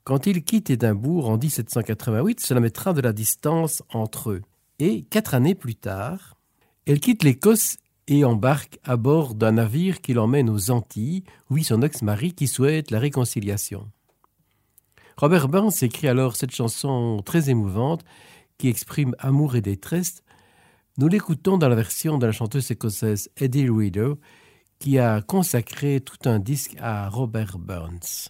[0.05, 4.41] Quand il quitte Édimbourg en 1788, cela mettra de la distance entre eux.
[4.79, 6.37] Et quatre années plus tard,
[6.85, 7.75] elle quitte l'Écosse
[8.09, 12.91] et embarque à bord d'un navire qui l'emmène aux Antilles, où son ex-mari qui souhaite
[12.91, 13.87] la réconciliation.
[15.15, 18.03] Robert Burns écrit alors cette chanson très émouvante
[18.57, 20.23] qui exprime amour et détresse.
[20.97, 24.13] Nous l'écoutons dans la version de la chanteuse écossaise Eddie Reader,
[24.79, 28.29] qui a consacré tout un disque à Robert Burns.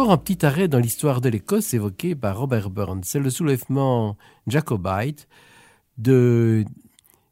[0.00, 3.02] Encore un petit arrêt dans l'histoire de l'Écosse évoqué par Robert Burns.
[3.04, 5.28] C'est le soulèvement Jacobite
[5.98, 6.64] de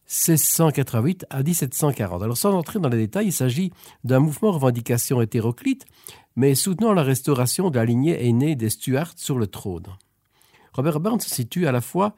[0.04, 2.22] 1688 à 1740.
[2.22, 3.72] Alors sans entrer dans les détails, il s'agit
[4.04, 5.86] d'un mouvement revendication hétéroclite,
[6.36, 9.86] mais soutenant la restauration de la lignée aînée des Stuarts sur le trône.
[10.74, 12.14] Robert Burns se situe à la fois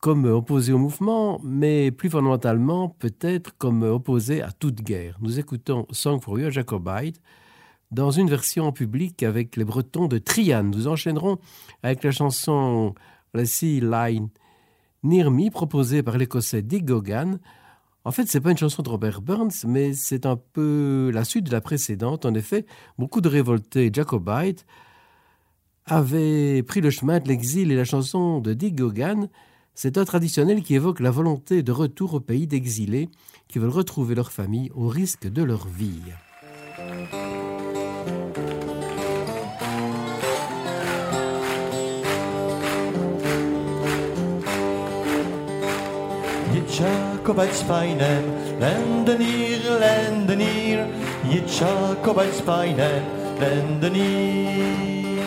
[0.00, 5.18] comme opposé au mouvement, mais plus fondamentalement peut-être comme opposé à toute guerre.
[5.20, 7.20] Nous écoutons Song for Jacobite,
[7.90, 10.64] dans une version publique avec les Bretons de Trian.
[10.64, 11.38] Nous enchaînerons
[11.82, 12.94] avec la chanson
[13.34, 14.28] La Sea Line
[15.02, 17.38] Near Me, proposée par l'Écossais Dick Gogan.
[18.04, 21.44] En fait, c'est pas une chanson de Robert Burns, mais c'est un peu la suite
[21.44, 22.24] de la précédente.
[22.24, 22.66] En effet,
[22.98, 24.66] beaucoup de révoltés jacobites
[25.86, 29.28] avaient pris le chemin de l'exil et la chanson de Dick Gogan,
[29.80, 33.08] c'est un traditionnel qui évoque la volonté de retour au pays d'exilés
[33.46, 36.02] qui veulent retrouver leur famille au risque de leur vie.
[46.78, 48.24] Jacobite spijnen,
[48.58, 50.86] lendenier, lendenier.
[51.28, 53.02] Je Jacobite spijnen,
[53.38, 55.24] lendenier.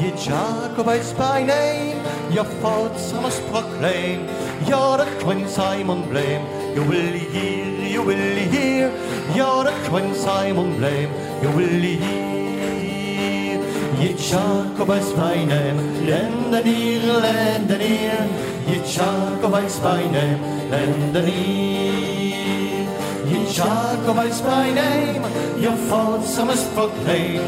[0.00, 1.96] Je Jacobite spijnen,
[2.30, 4.20] je fout samen proclaim.
[4.66, 6.40] Ja, de twin Simon blame.
[6.74, 8.90] You will hear, you will hear.
[9.34, 11.08] Ja, de twin Simon blame.
[11.42, 13.60] You will hear.
[13.98, 18.51] Je Jacobite spijnen, lendenier, lendenier.
[18.66, 20.38] Je Jacobite spijnen,
[20.70, 21.92] lendenier.
[23.24, 25.22] Eh, je Jacobite spijnen,
[25.60, 27.40] je eh, fout samen proclaim.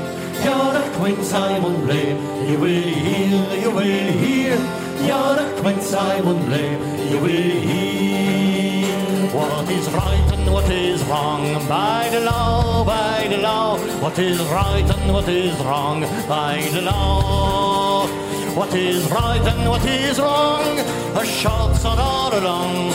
[0.44, 2.16] Ja, de twin Simon blame.
[2.46, 4.58] You will hear, you will hear.
[5.06, 6.78] Ja, de twin Simon blame.
[7.10, 8.14] You will hear.
[9.34, 11.42] what is right and what is wrong.
[11.68, 16.00] By the law, by the law, what is right and what is wrong.
[16.28, 17.73] By the law,
[18.54, 20.76] what is right and what is wrong,
[21.16, 22.92] her shots are all along.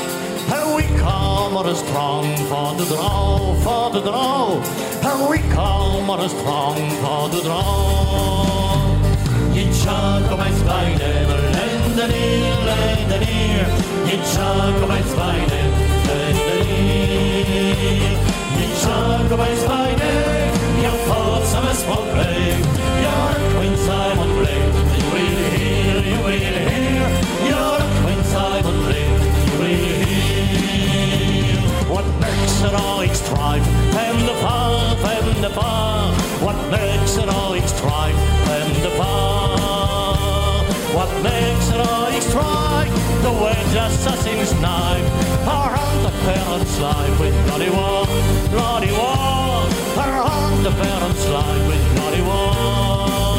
[0.48, 4.56] Her we calm or strong for the draw, for the draw.
[5.04, 8.96] Her we calm or strong for the draw.
[9.54, 13.66] You Inchak my spine, lend an ear, lend an ear.
[14.16, 18.18] Inchak my spine, lend an ear.
[18.64, 20.00] Inchak my spine,
[20.82, 22.60] your thoughts are a small play.
[23.04, 24.89] Your queen's time on play
[25.24, 27.08] will hear, you will hear.
[27.48, 31.60] You're a Queen Simon Blake, you will hear.
[31.94, 33.68] What makes all strife
[34.06, 36.14] and the far, and the far?
[36.46, 38.20] What makes all strife
[38.58, 40.64] and the far?
[40.98, 42.94] What makes all strike
[43.24, 45.08] the wedge assassin's knife
[45.48, 48.06] around the parents' life with bloody war,
[48.50, 49.68] bloody war
[49.98, 53.39] around the parents' life with bloody war.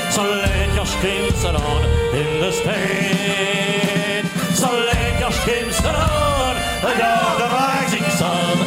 [0.11, 1.83] Så läkarstimsrad
[2.13, 8.57] ville spät Så läkarstimsrad Jag drack sixan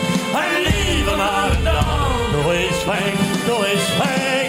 [0.65, 3.17] Livet var dag Do är sväng,
[3.47, 4.44] Do är er sväng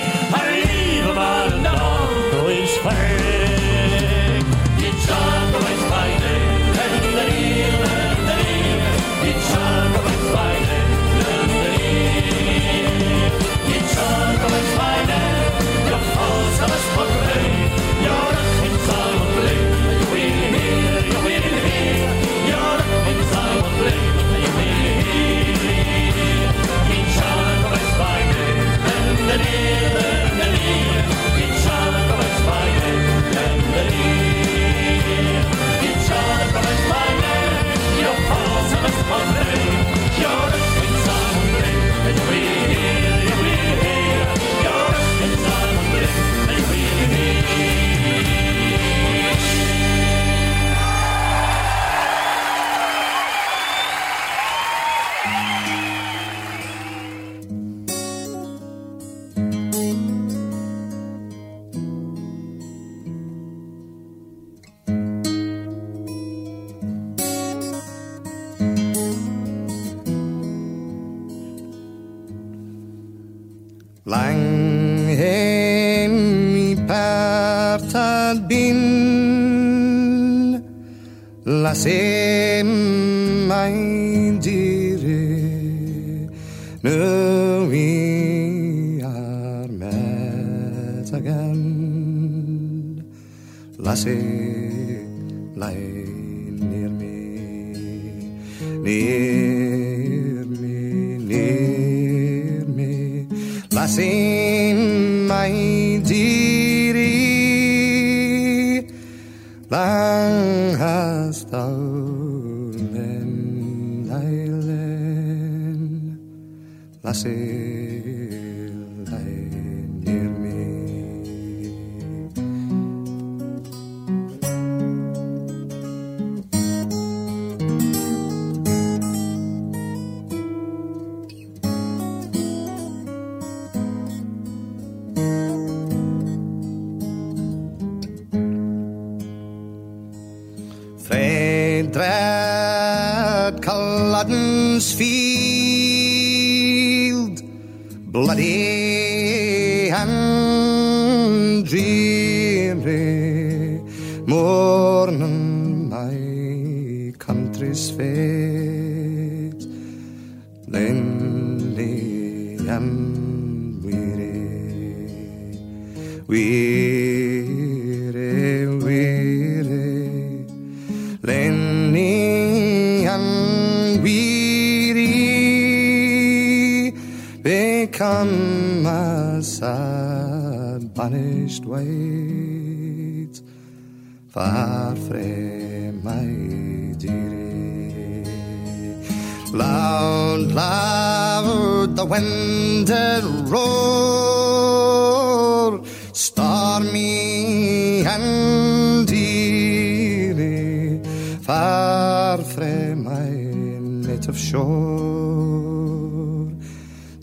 [204.45, 206.35] shore.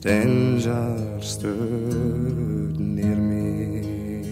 [0.01, 4.27] Danger stood near me,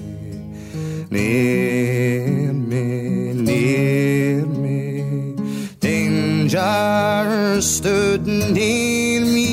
[1.08, 5.36] near me, near me.
[5.78, 9.50] Danger stood near me.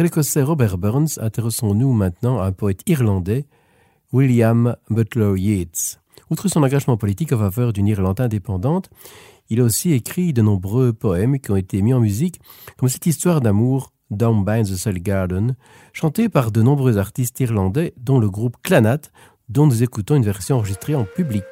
[0.00, 3.44] Après l'écossais Robert Burns, intéressons-nous maintenant à un poète irlandais,
[4.14, 5.98] William Butler Yeats.
[6.30, 8.88] Outre son engagement politique en faveur d'une Irlande indépendante,
[9.50, 12.40] il a aussi écrit de nombreux poèmes qui ont été mis en musique,
[12.78, 15.54] comme cette histoire d'amour Down by the Sally Garden,
[15.92, 19.02] chantée par de nombreux artistes irlandais, dont le groupe Clanat,
[19.50, 21.44] dont nous écoutons une version enregistrée en public.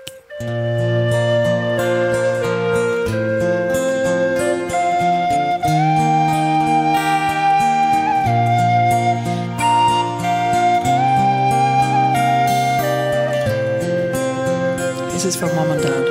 [15.18, 16.07] This is for mom and dad.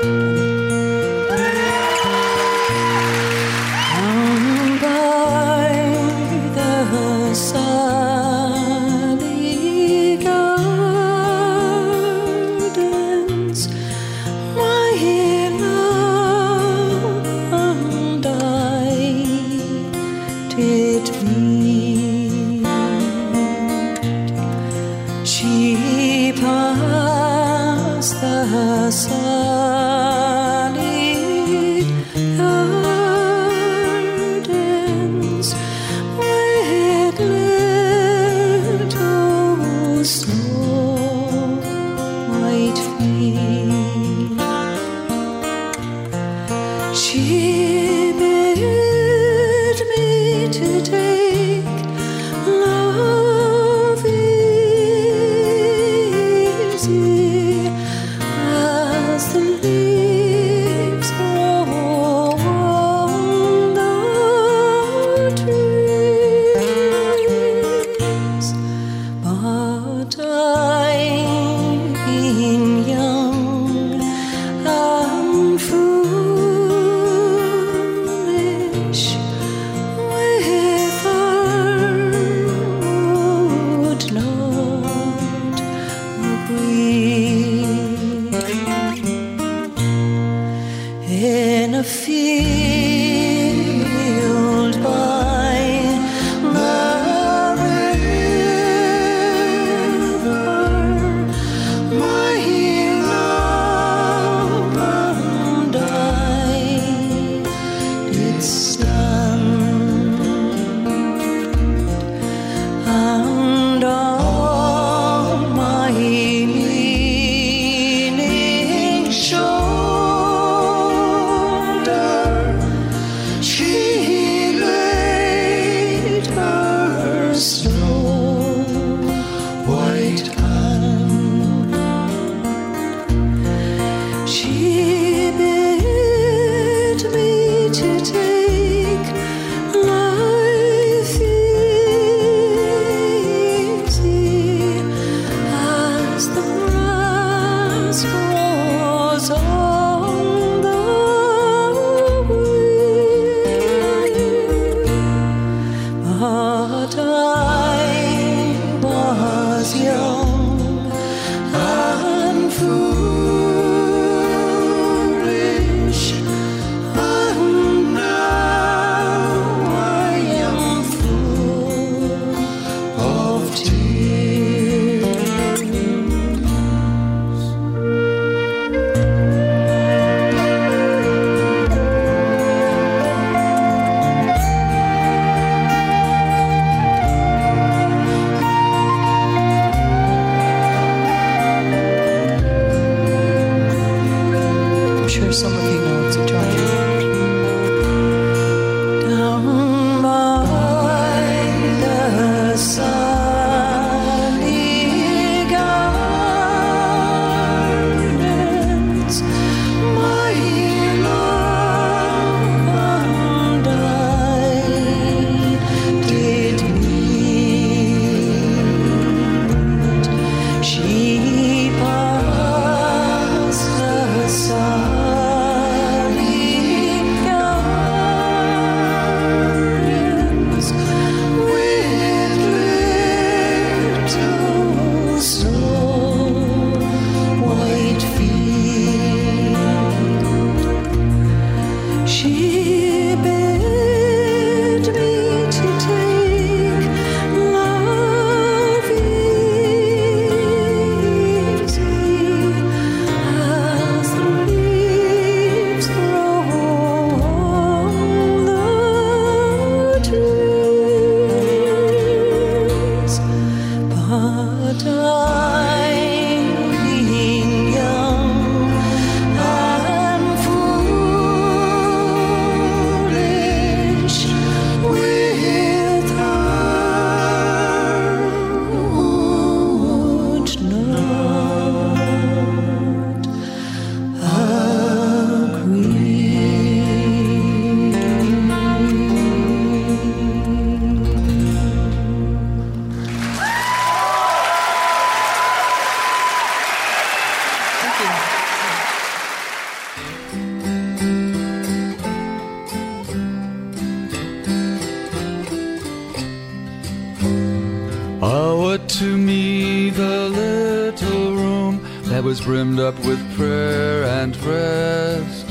[312.18, 315.48] That was brimmed up with prayer and rest.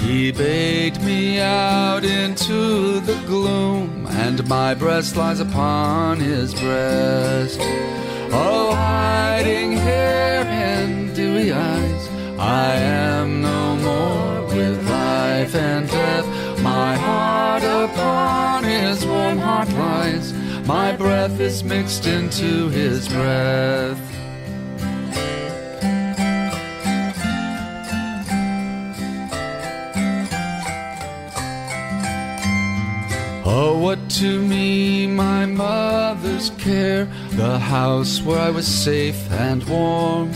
[0.00, 7.60] He bade me out into the gloom, and my breast lies upon his breast.
[8.32, 16.62] Oh, hiding here in dewy eyes, I am no more with life and death.
[16.62, 20.32] My heart upon his warm heart lies.
[20.66, 24.09] My breath is mixed into his breath.
[33.52, 40.30] Oh, what to me my mother's care, the house where I was safe and warm,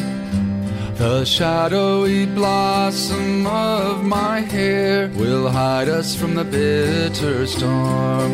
[0.96, 8.32] the shadowy blossom of my hair will hide us from the bitter storm.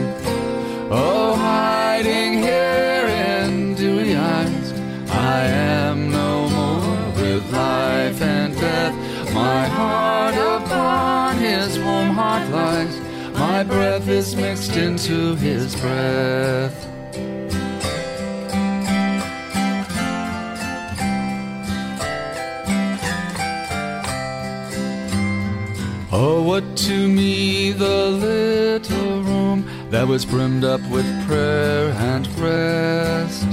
[0.91, 4.73] Oh, hiding here in dewy eyes,
[5.11, 8.95] I am no more with life and death.
[9.35, 13.10] My heart upon his warm heart lies.
[13.53, 16.87] My breath is mixed into his breath.
[26.13, 33.49] Oh, what to me the little room that was brimmed up with prayer and rest.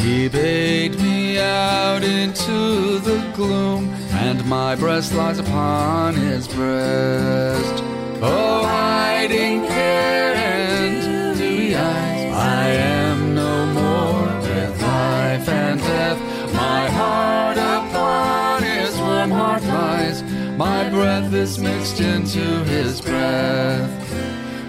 [0.00, 7.82] He bade me out into the gloom, and my breast lies upon his breast.
[8.22, 16.18] Oh, hiding here in dewy eyes, I am no more with life and death.
[16.54, 20.22] My heart upon his warm heart lies.
[20.56, 23.90] My breath is mixed into his breath.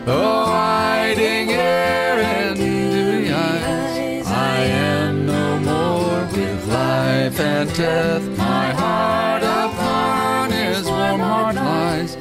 [0.05, 8.23] Oh, hiding here in dewy eyes, I am no more with life and death.
[8.37, 12.17] My heart upon his warm heart lies.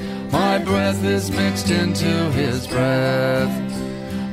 [0.60, 3.50] My breath is mixed into his breath.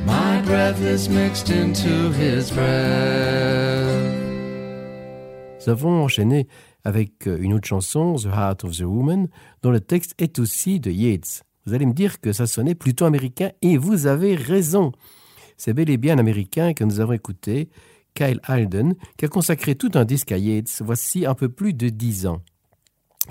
[0.06, 4.14] My breath is mixed into his breath.
[5.62, 6.50] Nous avons enchaîné
[6.84, 9.30] avec euh, une autre chanson, The Heart of the Woman,
[9.64, 11.44] dont le texte est aussi de Yeats.
[11.66, 14.92] Vous allez me dire que ça sonnait plutôt américain et vous avez raison.
[15.56, 17.70] c'est bel et bien un Américain que nous avons écouté,
[18.16, 21.88] Kyle Alden, qui a consacré tout un disque à Yates, voici un peu plus de
[21.88, 22.42] dix ans.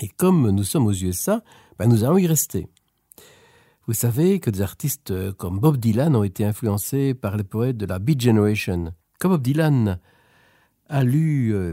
[0.01, 1.43] Et comme nous sommes aux USA,
[1.79, 2.69] ben nous allons y rester.
[3.87, 7.87] Vous savez que des artistes comme Bob Dylan ont été influencés par les poètes de
[7.87, 8.93] la Beat Generation.
[9.21, 10.01] Comme Bob Dylan
[10.89, 11.73] a lu euh,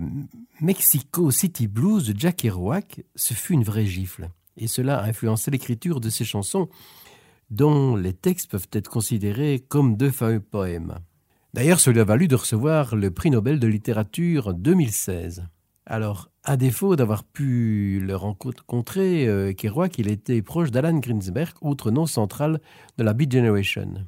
[0.61, 4.29] Mexico City Blues de Jack Kerouac, ce fut une vraie gifle.
[4.57, 6.69] Et cela a influencé l'écriture de ces chansons,
[7.49, 10.99] dont les textes peuvent être considérés comme de fameux poèmes.
[11.55, 15.47] D'ailleurs, cela a valu de recevoir le prix Nobel de littérature 2016.
[15.87, 22.05] Alors, à défaut d'avoir pu le rencontrer, Kerouac, il était proche d'Alan Greensberg, autre nom
[22.05, 22.59] central
[22.97, 24.05] de la Beat Generation.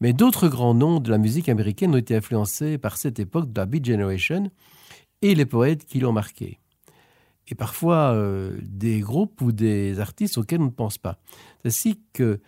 [0.00, 3.58] Mais d'autres grands noms de la musique américaine ont été influencés par cette époque de
[3.58, 4.50] la Beat Generation
[5.22, 6.58] et les poètes qui l'ont marqué.
[7.48, 11.18] Et parfois euh, des groupes ou des artistes auxquels on ne pense pas.
[11.62, 12.40] C'est ainsi que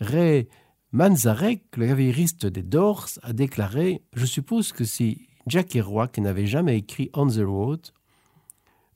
[0.00, 0.48] Ray
[0.92, 6.78] Manzarek, le claviériste des Doors, a déclaré Je suppose que si Jack Kerouac n'avait jamais
[6.78, 7.80] écrit On the Road,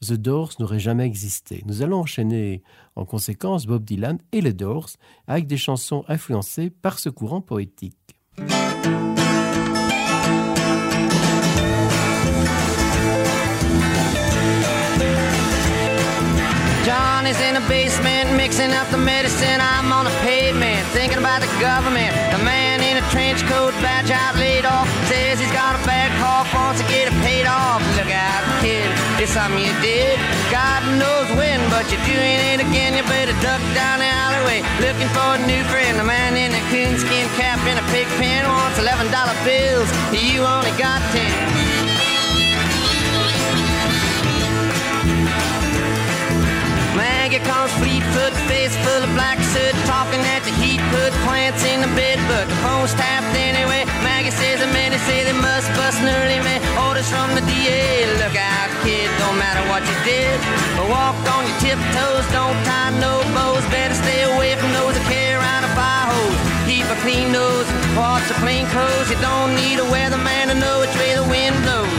[0.06, 1.62] The Doors n'aurait jamais existé.
[1.66, 2.62] Nous allons enchaîner
[2.96, 4.88] en conséquence Bob Dylan et les Doors
[5.26, 7.96] avec des chansons influencées par ce courant poétique.
[23.00, 26.86] A trench coat, badge out laid off, says he's got a bad cough, wants to
[26.92, 27.80] get it paid off.
[27.96, 28.84] Look out, kid,
[29.16, 30.20] it's something you did.
[30.52, 32.92] God knows when, but you're doing it again.
[32.92, 35.96] You better duck down the alleyway looking for a new friend.
[35.96, 39.88] The man in a coonskin cap and a pig pen wants eleven dollar bills.
[40.12, 41.32] You only got ten.
[46.96, 51.78] Maggie comes fleet-foot, face full of black soot, talking at the heat, put plants in
[51.78, 53.86] the bed, but the phone's tapped anyway.
[54.02, 56.58] Maggie says the men say they must bust an early man.
[56.82, 60.34] Orders from the DA, look out, kid, don't matter what you did.
[60.90, 65.38] Walk on your tiptoes, don't tie no bows, better stay away from those that carry
[65.38, 66.40] around a fire hose.
[66.66, 69.06] Keep a clean nose, parts of plain clothes.
[69.06, 71.89] You don't need a weatherman to know which way the wind blows.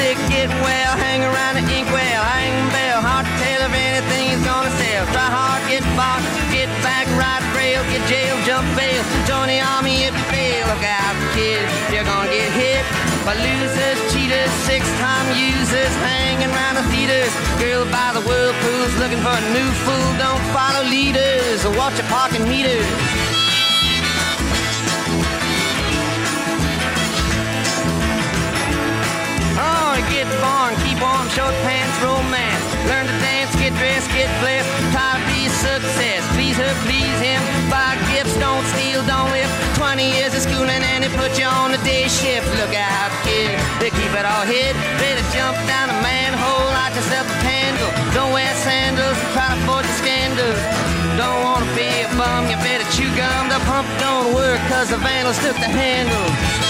[0.00, 4.72] Sick, get well, hang around the inkwell, hang bell, hard to tell if anything's gonna
[4.80, 5.04] sell.
[5.12, 10.08] Try hard, get bought, get back, ride rail, get jail, jump bail, join the army
[10.08, 10.64] if you fail.
[10.72, 12.84] Look out, kid, you're gonna get hit
[13.26, 17.32] by losers, cheaters, six-time users, hanging around the theaters.
[17.60, 20.08] Girl by the whirlpools, looking for a new fool.
[20.16, 23.39] Don't follow leaders or watch your parking meters.
[31.34, 32.64] Short pants, romance.
[32.90, 34.66] Learn to dance, get dressed, get blessed.
[34.90, 36.22] To be success.
[36.34, 37.40] Please her, please him.
[37.70, 39.50] Buy gifts, don't steal, don't live.
[39.78, 42.46] 20 years of schooling and they put you on the day shift.
[42.58, 44.74] Look out, kid, they keep it all hid.
[44.98, 47.90] Better jump down a manhole, light yourself a candle.
[48.12, 50.60] Don't wear sandals, try to avoid the scandals.
[51.16, 53.48] Don't wanna be a bum, you better chew gum.
[53.48, 56.69] The pump don't work cause the vandals took the handle.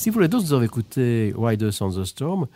[0.00, 2.46] Si vous les d'autres, vous avez écouté Riders on the Storm,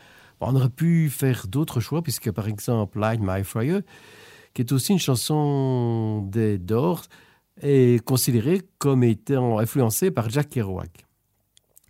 [0.40, 3.82] on aurait pu faire d'autres choix, puisque par exemple Light My Fire,
[4.54, 7.02] qui est aussi une chanson des Doors,
[7.60, 11.04] est considérée comme étant influencée par Jack Kerouac.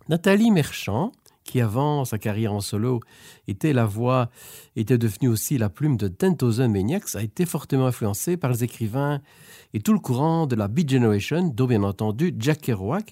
[0.09, 1.13] Nathalie Merchant,
[1.45, 2.99] qui avant sa carrière en solo
[3.47, 4.29] était la voix,
[4.75, 8.65] était devenue aussi la plume de Ten Thousand Maniacs, a été fortement influencée par les
[8.65, 9.21] écrivains
[9.73, 13.09] et tout le courant de la Beat Generation, dont bien entendu Jack Kerouac,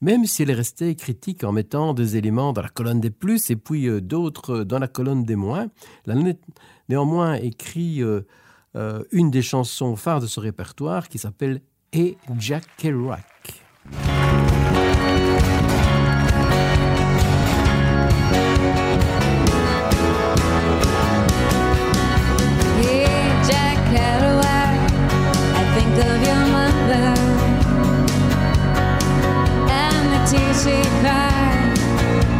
[0.00, 3.56] même s'il est resté critique en mettant des éléments dans la colonne des plus et
[3.56, 5.68] puis euh, d'autres dans la colonne des moins.
[6.06, 6.38] Il a né-
[6.88, 8.22] néanmoins écrit euh,
[8.76, 11.60] euh, une des chansons phares de ce répertoire qui s'appelle
[11.92, 13.24] Et Jack Kerouac.
[30.62, 31.76] She cried.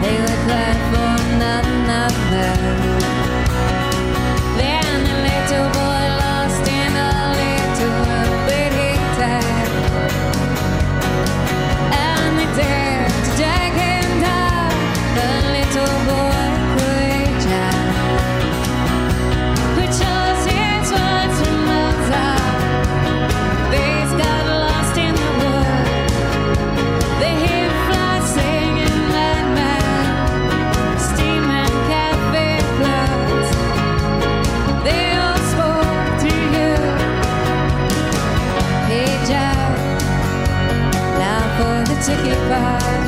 [0.02, 2.99] They were cried for none
[42.10, 42.99] for the ticket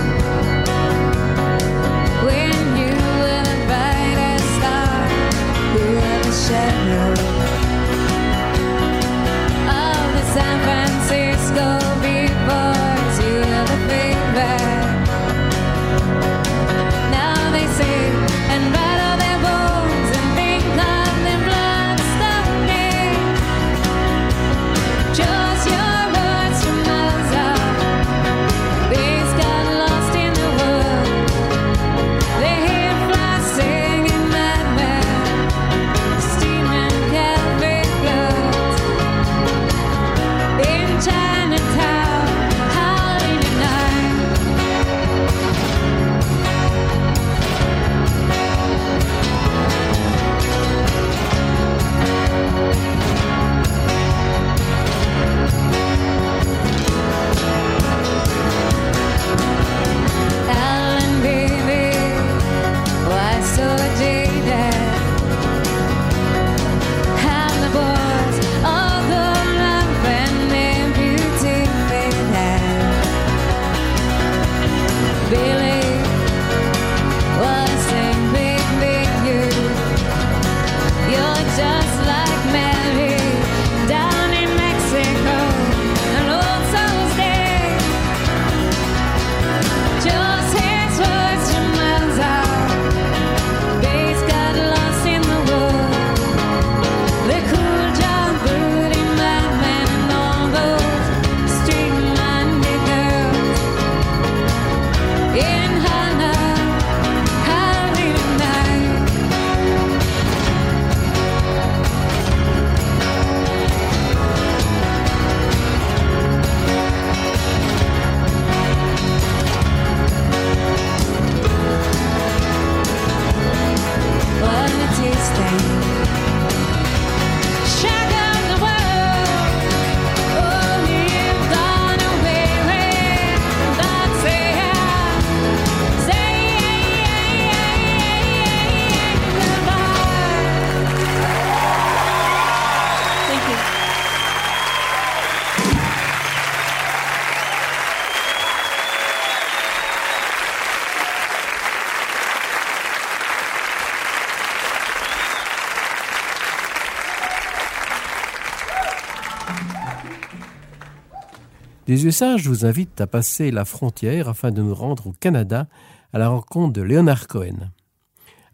[161.93, 165.69] Des USA, je vous invite à passer la frontière afin de nous rendre au Canada
[166.15, 167.71] à la rencontre de Leonard Cohen.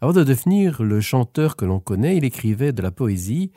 [0.01, 3.53] Avant de devenir le chanteur que l'on connaît, il écrivait de la poésie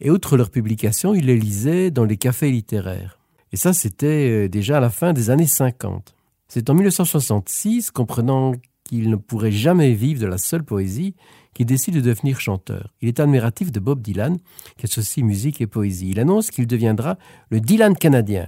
[0.00, 3.18] et outre leur publication, il les lisait dans les cafés littéraires.
[3.52, 6.14] Et ça, c'était euh, déjà à la fin des années 50.
[6.48, 11.14] C'est en 1966, comprenant qu'il ne pourrait jamais vivre de la seule poésie,
[11.52, 12.94] qu'il décide de devenir chanteur.
[13.02, 14.38] Il est admiratif de Bob Dylan,
[14.78, 16.12] qui associe musique et poésie.
[16.12, 17.18] Il annonce qu'il deviendra
[17.50, 18.46] le Dylan canadien.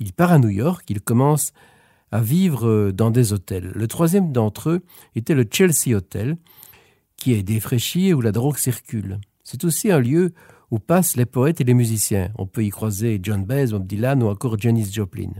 [0.00, 1.52] Il part à New York, il commence
[2.10, 3.72] à vivre euh, dans des hôtels.
[3.74, 4.84] Le troisième d'entre eux
[5.14, 6.36] était le Chelsea Hotel,
[7.16, 9.20] qui est défraîchi et où la drogue circule.
[9.42, 10.32] C'est aussi un lieu
[10.70, 12.30] où passent les poètes et les musiciens.
[12.36, 15.32] On peut y croiser John Baez, Bob Dylan ou encore Janis Joplin.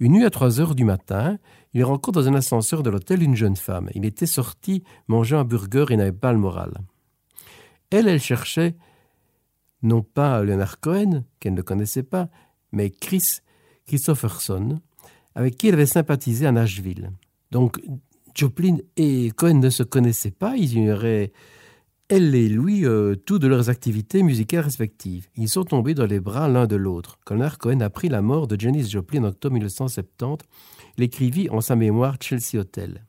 [0.00, 1.38] Une nuit à 3 heures du matin,
[1.74, 3.88] il rencontre dans un ascenseur de l'hôtel une jeune femme.
[3.94, 6.72] Il était sorti manger un burger et n'avait pas le moral.
[7.90, 8.74] Elle, elle cherchait
[9.82, 12.28] non pas Leonard Cohen, qu'elle ne connaissait pas,
[12.72, 13.40] mais Chris
[13.86, 14.80] Christopherson,
[15.34, 17.12] avec qui elle avait sympathisé à Nashville.
[17.50, 17.80] Donc,
[18.34, 21.32] Joplin et Cohen ne se connaissaient pas, ils ignoraient,
[22.08, 25.28] elle et lui, euh, tout de leurs activités musicales respectives.
[25.36, 27.18] Ils sont tombés dans les bras l'un de l'autre.
[27.30, 30.46] Leonard Cohen apprit la mort de Janis Joplin en octobre 1970,
[30.98, 33.06] il écrivit en sa mémoire Chelsea Hotel.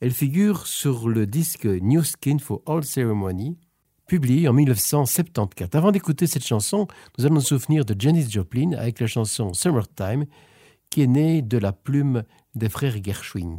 [0.00, 3.56] Elle figure sur le disque New Skin for All Ceremony,
[4.06, 5.70] publié en 1974.
[5.74, 6.86] Avant d'écouter cette chanson,
[7.18, 10.26] nous allons nous souvenir de Janis Joplin avec la chanson Summertime,
[10.90, 12.22] qui est née de la plume
[12.54, 13.58] des frères Gershwin.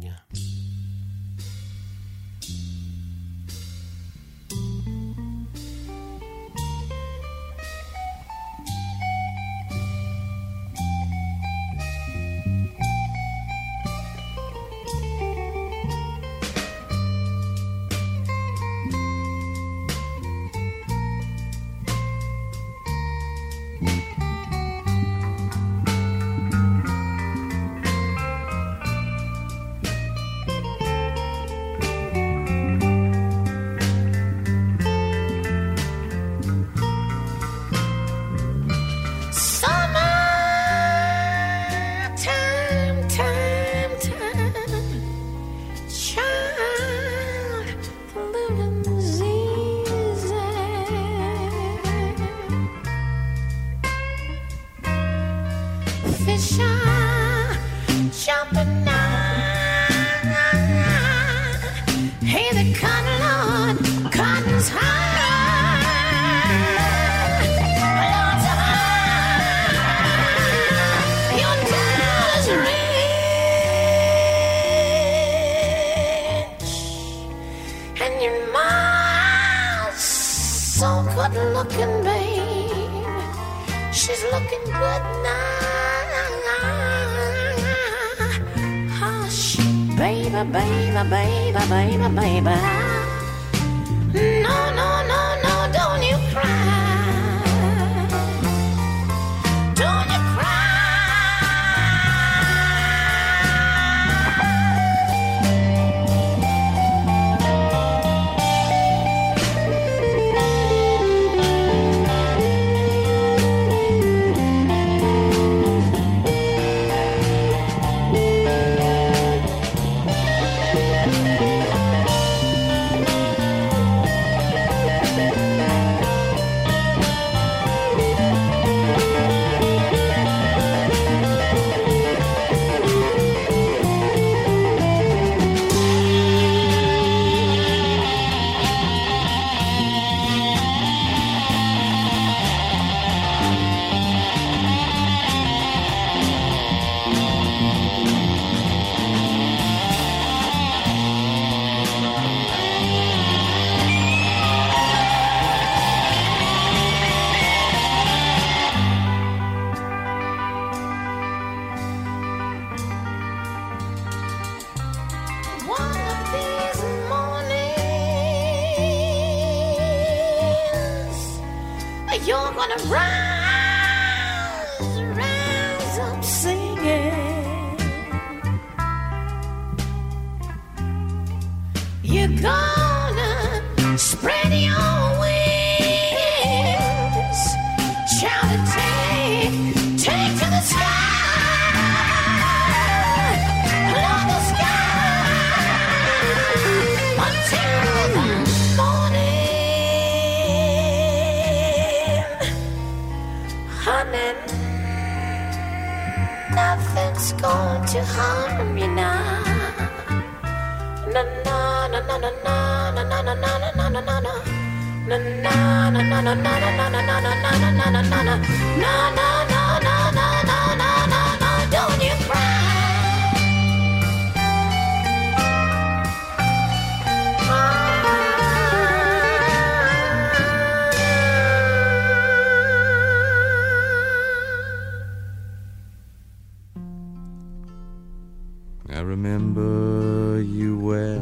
[239.04, 241.20] Remember you well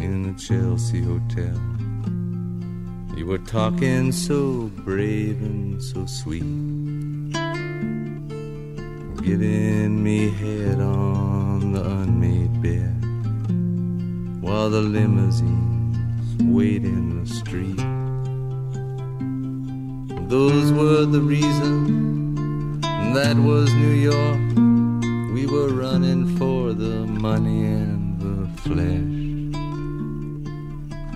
[0.00, 1.58] in the Chelsea Hotel.
[3.18, 6.44] You were talking so brave and so sweet,
[9.22, 12.94] giving me head on the unmade bed
[14.40, 15.98] while the limousines
[16.44, 17.76] wait in the street.
[20.28, 22.80] Those were the reasons,
[23.14, 24.38] that was New York.
[25.34, 26.36] We were running
[27.18, 29.56] money and the flesh.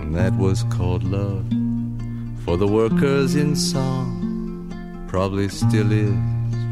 [0.01, 1.47] And that was called love
[2.45, 5.07] for the workers in song.
[5.09, 6.16] Probably still is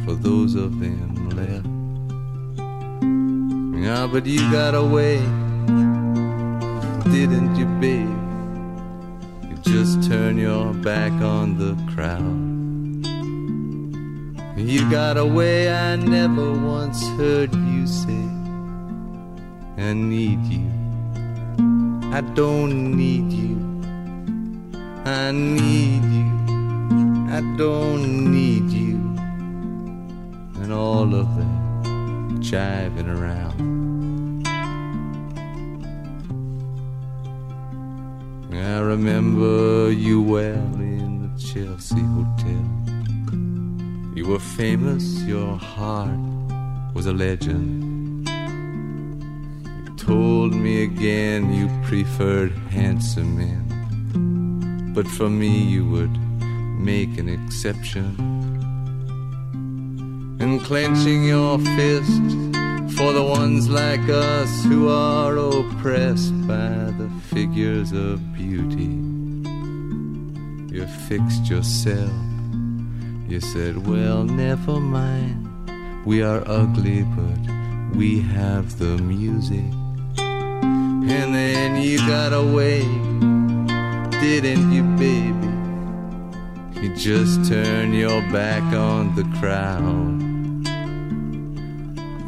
[0.05, 1.67] for those of them left.
[3.85, 5.19] Yeah, but you got away,
[7.13, 8.09] didn't you, babe?
[9.49, 12.51] You just turn your back on the crowd.
[14.59, 18.30] You got away, I never once heard you say,
[19.91, 20.71] I need you.
[22.13, 23.57] I don't need you.
[25.05, 26.31] I need you.
[27.37, 29.01] I don't need you.
[30.63, 34.47] And all of that jiving around.
[38.55, 42.65] I remember you well in the Chelsea Hotel.
[44.15, 46.21] You were famous, your heart
[46.95, 47.80] was a legend.
[50.41, 56.17] Told me again you preferred handsome men, but for me you would
[56.81, 58.07] make an exception.
[60.41, 62.31] And clenching your fist
[62.97, 68.95] for the ones like us who are oppressed by the figures of beauty.
[70.75, 72.15] You fixed yourself
[73.29, 75.49] you said, Well, never mind.
[76.07, 79.71] We are ugly, but we have the music.
[81.11, 82.83] And then you got away,
[84.21, 85.51] didn't you, baby?
[86.81, 90.21] You just turned your back on the crowd.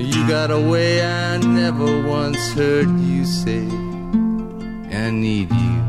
[0.01, 3.67] You got away, I never once heard you say,
[4.91, 5.83] I need you.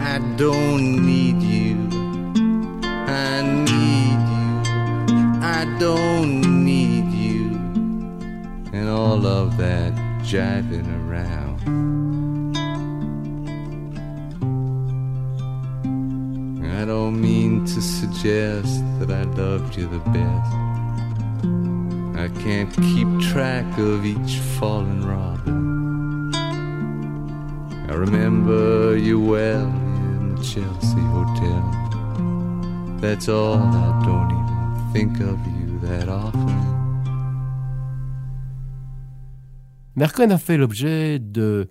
[0.00, 1.74] I don't need you.
[2.84, 4.48] I need you.
[5.42, 7.50] I don't need you.
[8.72, 10.97] And all of that jiving around.
[16.88, 20.52] Don't mean to suggest that I loved you the best.
[22.16, 26.34] I can't keep track of each fallen robin.
[27.90, 31.62] I remember you well in the Chelsea Hotel.
[33.02, 36.56] That's all, I don't even think of you that often.
[39.94, 41.68] Mercon a fait l'objet de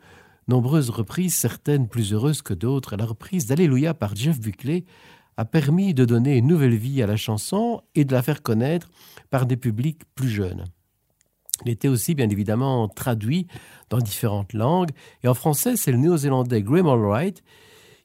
[0.48, 2.96] nombreuses reprises, certaines plus heureuses que d'autres.
[2.96, 4.86] La reprise d'Alléluia par Jeff Buckley
[5.38, 8.90] a permis de donner une nouvelle vie à la chanson et de la faire connaître
[9.30, 10.66] par des publics plus jeunes.
[11.66, 13.48] Il était aussi bien évidemment traduit
[13.90, 14.92] dans différentes langues
[15.24, 17.44] et en français c'est le néo-zélandais Graham Allwright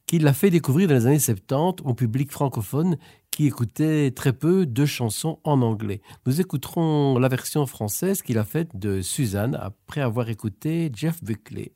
[0.06, 2.96] qui l'a fait découvrir dans les années 70 au public francophone
[3.30, 6.02] qui écoutait très peu de chansons en anglais.
[6.26, 11.72] Nous écouterons la version française qu'il a faite de Suzanne après avoir écouté Jeff Buckley.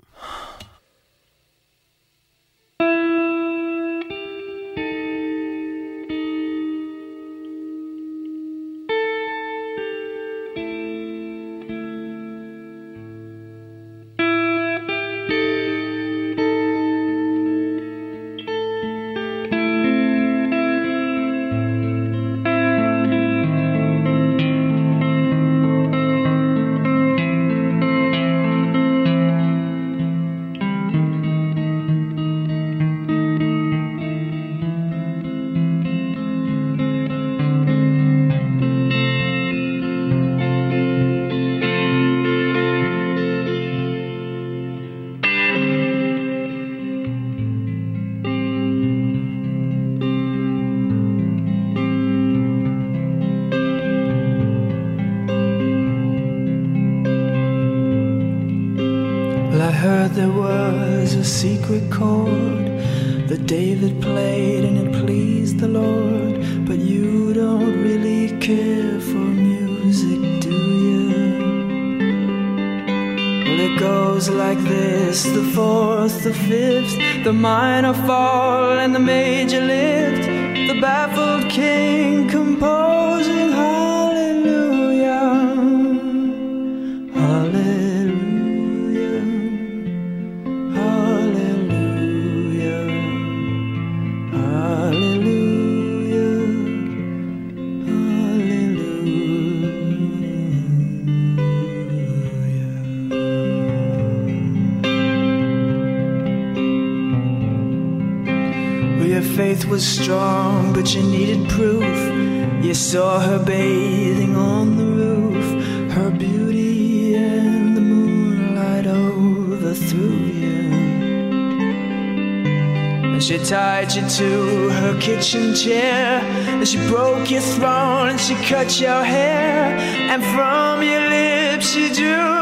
[125.16, 126.20] kitchen chair.
[126.20, 129.76] And she broke your throne and she cut your hair.
[130.12, 132.35] And from your lips she drew.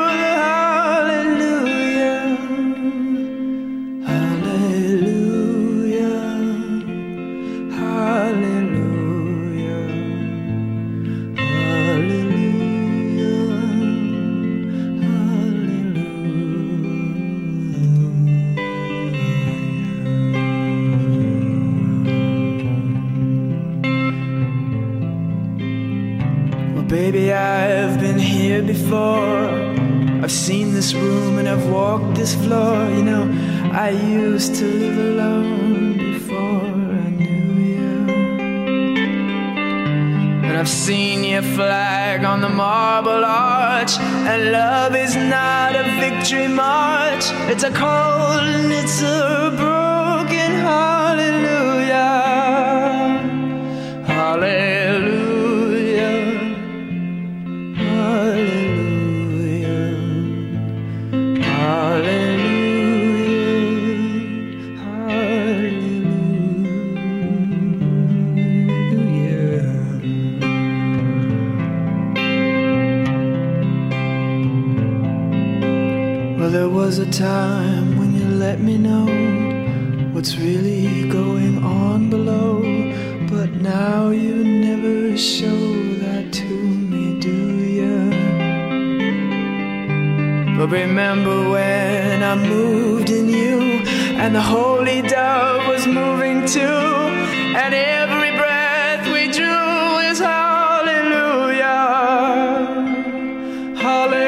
[103.95, 104.24] all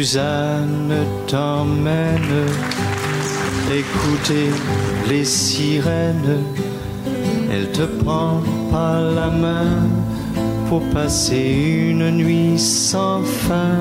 [0.00, 0.94] Suzanne
[1.26, 2.46] t'emmène
[3.70, 4.48] écouter
[5.10, 6.38] les sirènes.
[7.52, 8.40] Elle te prend
[8.70, 9.76] par la main
[10.70, 13.76] pour passer une nuit sans fin.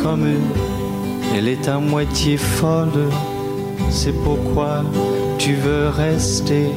[0.00, 0.28] Comme
[1.34, 3.10] elle est à moitié folle,
[3.90, 4.84] c'est pourquoi
[5.36, 6.68] tu veux rester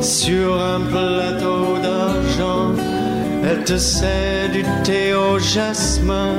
[0.00, 2.57] sur un plateau d'argent.
[3.44, 6.34] Elle te sert du thé au jasmin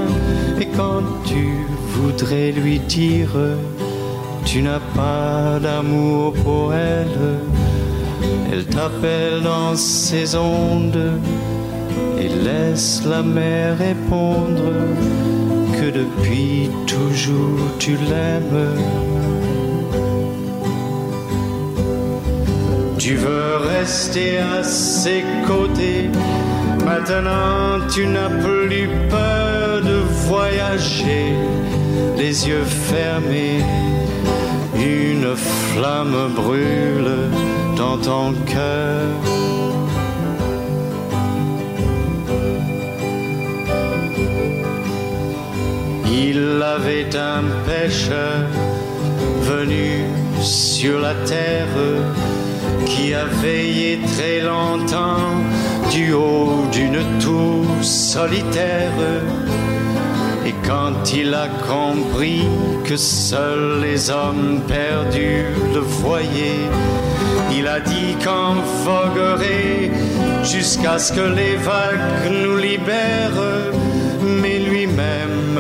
[0.60, 3.32] et quand tu voudrais lui dire
[4.46, 7.40] tu n'as pas d'amour pour elle,
[8.52, 11.20] elle t'appelle dans ses ondes
[12.20, 14.72] et laisse la mer répondre
[15.74, 18.76] que depuis toujours tu l'aimes.
[22.98, 26.10] Tu veux rester à ses côtés.
[26.90, 29.98] Maintenant, tu n'as plus peur de
[30.28, 31.36] voyager,
[32.18, 33.62] les yeux fermés.
[34.76, 37.12] Une flamme brûle
[37.78, 39.06] dans ton cœur.
[46.12, 48.48] Il avait un pêcheur
[49.42, 50.06] venu
[50.42, 51.68] sur la terre
[52.88, 55.36] qui a veillé très longtemps
[55.90, 58.92] du haut d'une tour solitaire.
[60.46, 62.44] Et quand il a compris
[62.86, 66.70] que seuls les hommes perdus le voyaient,
[67.52, 69.92] il a dit qu'on voguerait
[70.44, 73.74] jusqu'à ce que les vagues nous libèrent.
[74.42, 75.60] Mais lui-même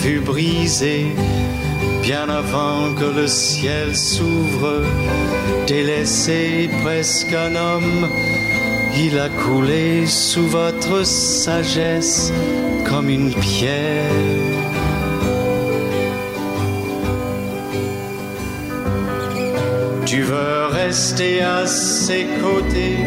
[0.00, 1.14] fut brisé
[2.06, 4.84] bien avant que le ciel s'ouvre,
[5.66, 8.08] délaissé presque un homme,
[8.98, 12.32] il a coulé sous votre sagesse
[12.88, 14.10] comme une pierre.
[20.04, 22.98] Tu veux rester à ses côtés,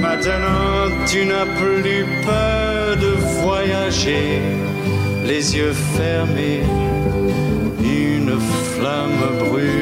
[0.00, 3.12] maintenant tu n'as plus peur de
[3.42, 4.40] voyager,
[5.24, 6.62] les yeux fermés
[7.82, 8.38] une
[8.74, 9.79] flamme brûle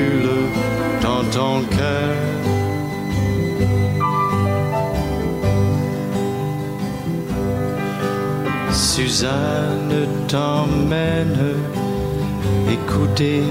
[8.98, 11.54] Suzanne t'emmène
[12.68, 13.44] écouter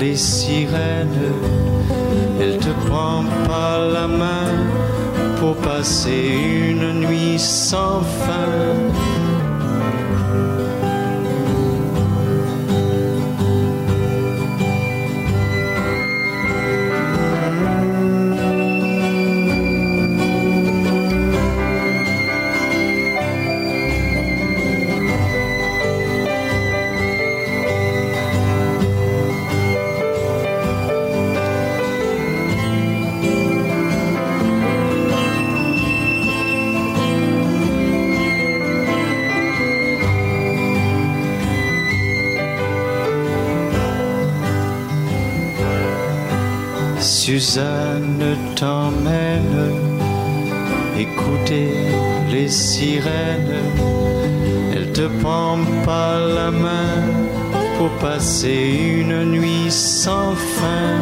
[0.00, 1.34] les sirènes.
[2.40, 4.48] Elle te prend par la main
[5.38, 6.32] pour passer
[6.70, 8.56] une nuit sans fin.
[48.54, 49.70] T'emmène
[50.98, 51.68] écouter
[52.30, 53.62] les sirènes.
[54.74, 56.94] Elle te prend par la main
[57.78, 58.60] pour passer
[59.00, 60.92] une nuit sans fin.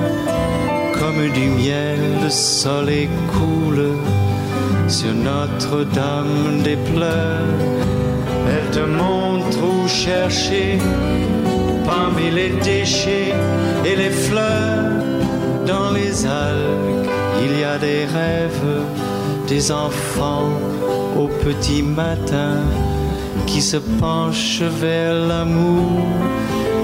[0.98, 3.92] Comme du miel, le soleil coule
[4.88, 7.60] sur Notre-Dame des pleurs.
[8.48, 10.78] Elle te montre où chercher
[11.86, 13.32] parmi les déchets
[13.84, 14.92] et les fleurs
[15.66, 16.93] dans les algues,
[17.78, 18.82] des rêves,
[19.48, 20.50] des enfants
[21.16, 22.58] au petit matin
[23.46, 26.02] qui se penchent vers l'amour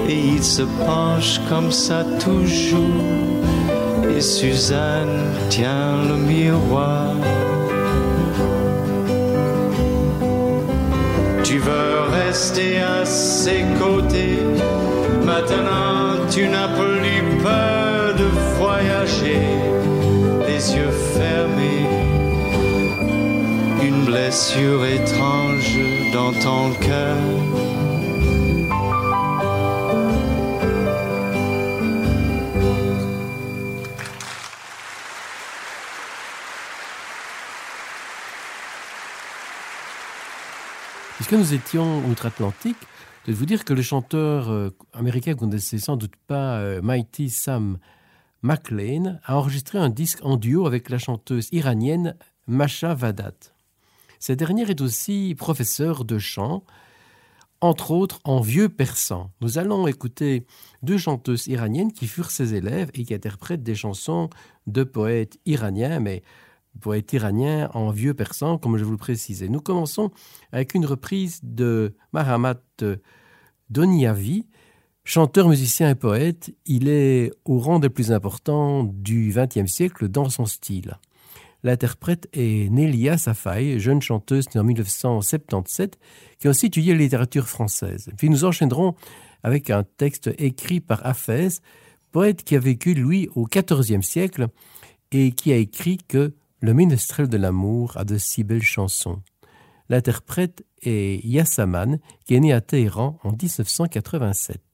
[0.07, 2.79] et ils se penchent comme ça toujours.
[4.15, 7.15] Et Suzanne tient le miroir.
[11.43, 14.39] Tu veux rester à ses côtés,
[15.25, 18.27] maintenant tu n'as plus peur de
[18.57, 19.41] voyager,
[20.61, 21.87] les yeux fermés,
[23.83, 25.77] une blessure étrange
[26.13, 27.17] dans ton cœur.
[41.15, 42.77] Puisque nous étions outre-Atlantique,
[43.25, 46.81] de vous dire que le chanteur euh, américain vous ne connaissez sans doute pas, euh,
[46.81, 47.77] Mighty Sam
[48.43, 52.15] McLean, a enregistré un disque en duo avec la chanteuse iranienne
[52.47, 53.53] Masha Vadat.
[54.19, 56.63] Cette dernière est aussi professeure de chant
[57.61, 59.31] entre autres en vieux persan.
[59.39, 60.45] Nous allons écouter
[60.81, 64.29] deux chanteuses iraniennes qui furent ses élèves et qui interprètent des chansons
[64.65, 66.23] de poètes iraniens, mais
[66.79, 69.47] poètes iraniens en vieux persan, comme je vous le précisais.
[69.47, 70.09] Nous commençons
[70.51, 72.63] avec une reprise de Mahamat
[73.69, 74.47] Doniavi,
[75.03, 76.51] chanteur, musicien et poète.
[76.65, 80.97] Il est au rang des plus importants du XXe siècle dans son style.
[81.63, 85.99] L'interprète est Nelia Safai, jeune chanteuse née en 1977,
[86.39, 88.09] qui a aussi étudié la littérature française.
[88.17, 88.95] Puis nous enchaînerons
[89.43, 91.49] avec un texte écrit par Hafez,
[92.11, 94.47] poète qui a vécu, lui, au XIVe siècle
[95.11, 99.21] et qui a écrit que le ménestrel de l'amour a de si belles chansons.
[99.89, 104.70] L'interprète est Yassaman, qui est né à Téhéran en 1987.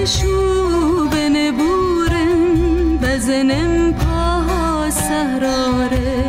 [0.00, 6.24] بیشو بنبورم بزنم پا سهراره.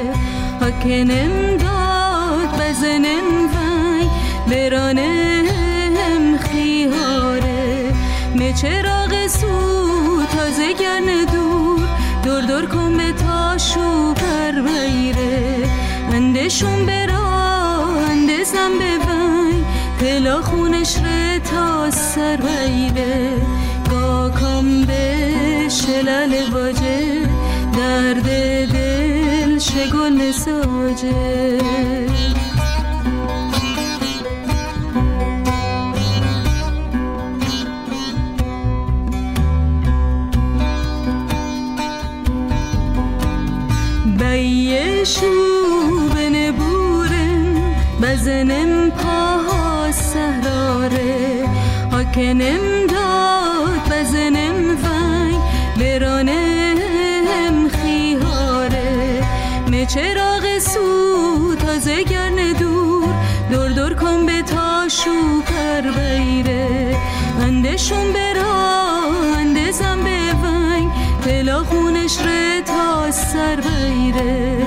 [0.61, 4.09] حکنم داد بزنم وی
[4.47, 7.93] برانم خیاره.
[8.35, 9.47] می چراغ سو
[10.35, 11.87] تازه گرن دور.
[12.23, 15.69] دور دور کن به تاشو پر بیره.
[16.13, 17.27] اندشون برا
[18.09, 19.63] اندزم به وی
[19.99, 22.39] پلا خونش ره تا سر
[24.09, 27.27] پاکم به شلل باجه
[27.77, 28.23] درد
[28.73, 31.59] دل شگون ساجه.
[45.05, 47.55] شو به نبورم
[48.01, 51.45] بزنم پاها سهراره.
[51.91, 52.78] آکنم
[59.93, 63.13] چراغ سو تازه گرن دور.
[63.51, 66.95] دور دور کن به تاشو پر بیره.
[67.41, 69.01] اندشون برا
[69.37, 70.91] اندزم به ونگ.
[71.25, 74.58] پلا خونش ره تا سر بیره.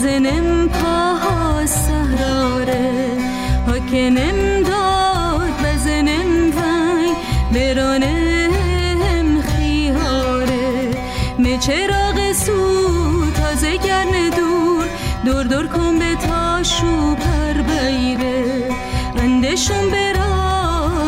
[0.00, 3.18] زنم پاها سهراره.
[3.66, 7.12] ها کنم داد بزنم وی
[7.54, 10.90] برانم خیاره.
[11.38, 14.86] می چراغ سو تازه گرن دور.
[15.24, 18.68] دور دور کن به تاشو پر بیره.
[19.16, 20.32] اندشم برا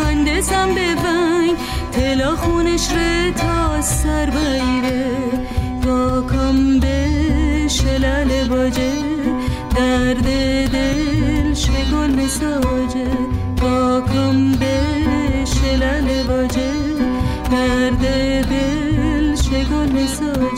[0.09, 1.55] اندزم به وی
[1.93, 5.13] تلا خونش ره تا سر بیره.
[8.03, 8.93] لال باجه
[9.77, 10.25] درد
[10.73, 13.09] دل شگل مساجه
[13.57, 16.73] پاکم بشه لال باجه
[17.53, 18.01] درد
[18.51, 20.52] دل شگل مساجه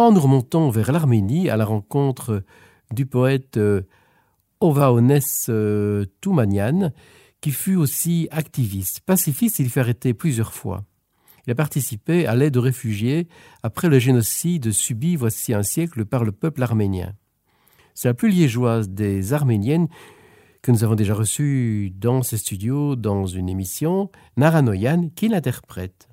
[0.00, 2.42] Iran, nous remontons vers l'Arménie à la rencontre
[2.90, 3.82] du poète euh,
[4.60, 5.20] Ovaones
[5.50, 6.90] euh, Toumanian,
[7.42, 9.00] qui fut aussi activiste.
[9.00, 10.86] Pacifiste, il fut arrêté plusieurs fois.
[11.46, 13.28] Il a participé à l'aide aux réfugiés
[13.62, 17.12] après le génocide subi voici un siècle par le peuple arménien.
[17.92, 19.88] C'est la plus liégeoise des Arméniennes
[20.62, 26.08] que nous avons déjà reçue dans ces studios dans une émission, Naranoyan, qui l'interprète.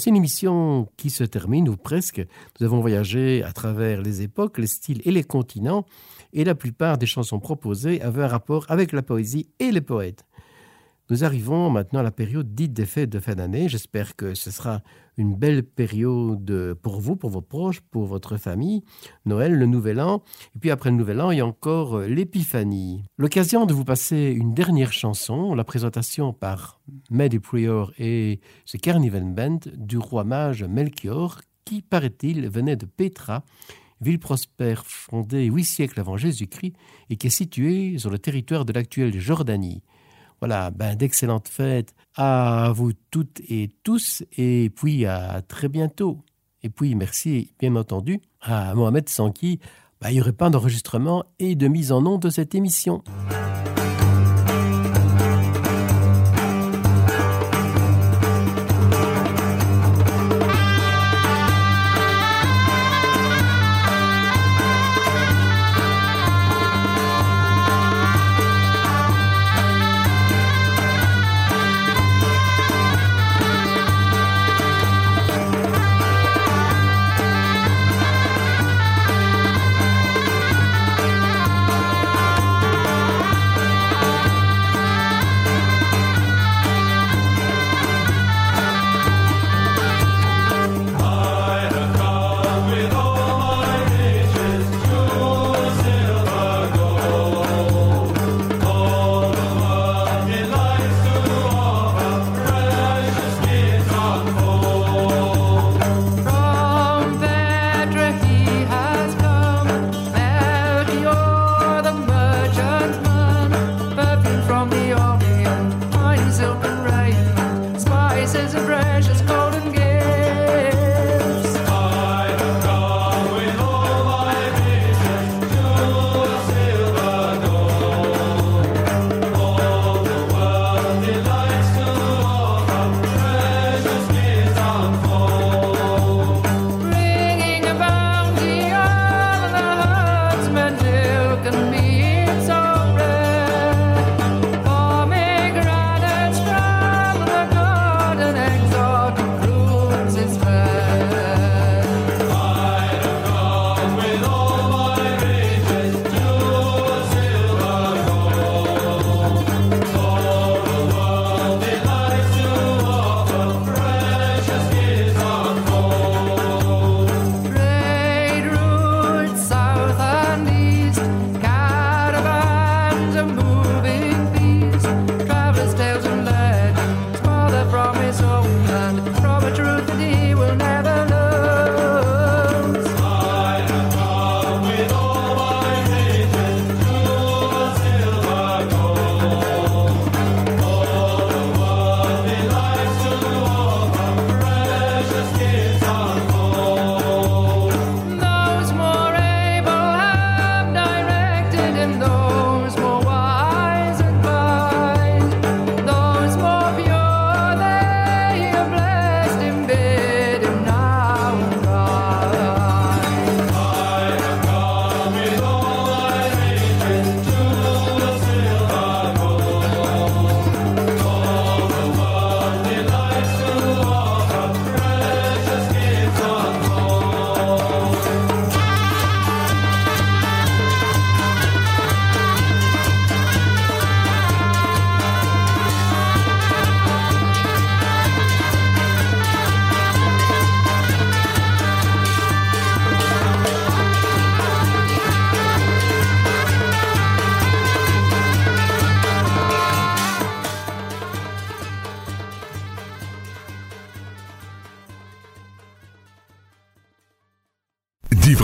[0.00, 2.26] Voici une émission qui se termine, ou presque.
[2.58, 5.84] Nous avons voyagé à travers les époques, les styles et les continents,
[6.32, 10.24] et la plupart des chansons proposées avaient un rapport avec la poésie et les poètes.
[11.10, 13.68] Nous arrivons maintenant à la période dite des fêtes de fin d'année.
[13.68, 14.80] J'espère que ce sera
[15.16, 18.84] une belle période pour vous, pour vos proches, pour votre famille.
[19.26, 20.22] Noël, le Nouvel An.
[20.54, 23.02] Et puis après le Nouvel An, il y a encore euh, l'Épiphanie.
[23.18, 26.80] L'occasion de vous passer une dernière chanson, la présentation par
[27.10, 33.42] Mehdi Prior et The Carnival Band du roi mage Melchior, qui, paraît-il, venait de Petra,
[34.00, 36.74] ville prospère fondée huit siècles avant Jésus-Christ
[37.10, 39.82] et qui est située sur le territoire de l'actuelle Jordanie.
[40.40, 46.18] Voilà, ben, d'excellentes fêtes à vous toutes et tous, et puis à très bientôt.
[46.62, 49.30] Et puis merci, bien entendu, à Mohamed sans
[50.00, 53.02] ben, il n'y aurait pas d'enregistrement et de mise en onde de cette émission.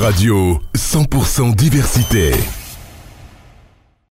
[0.07, 2.33] Radio, 100% diversité.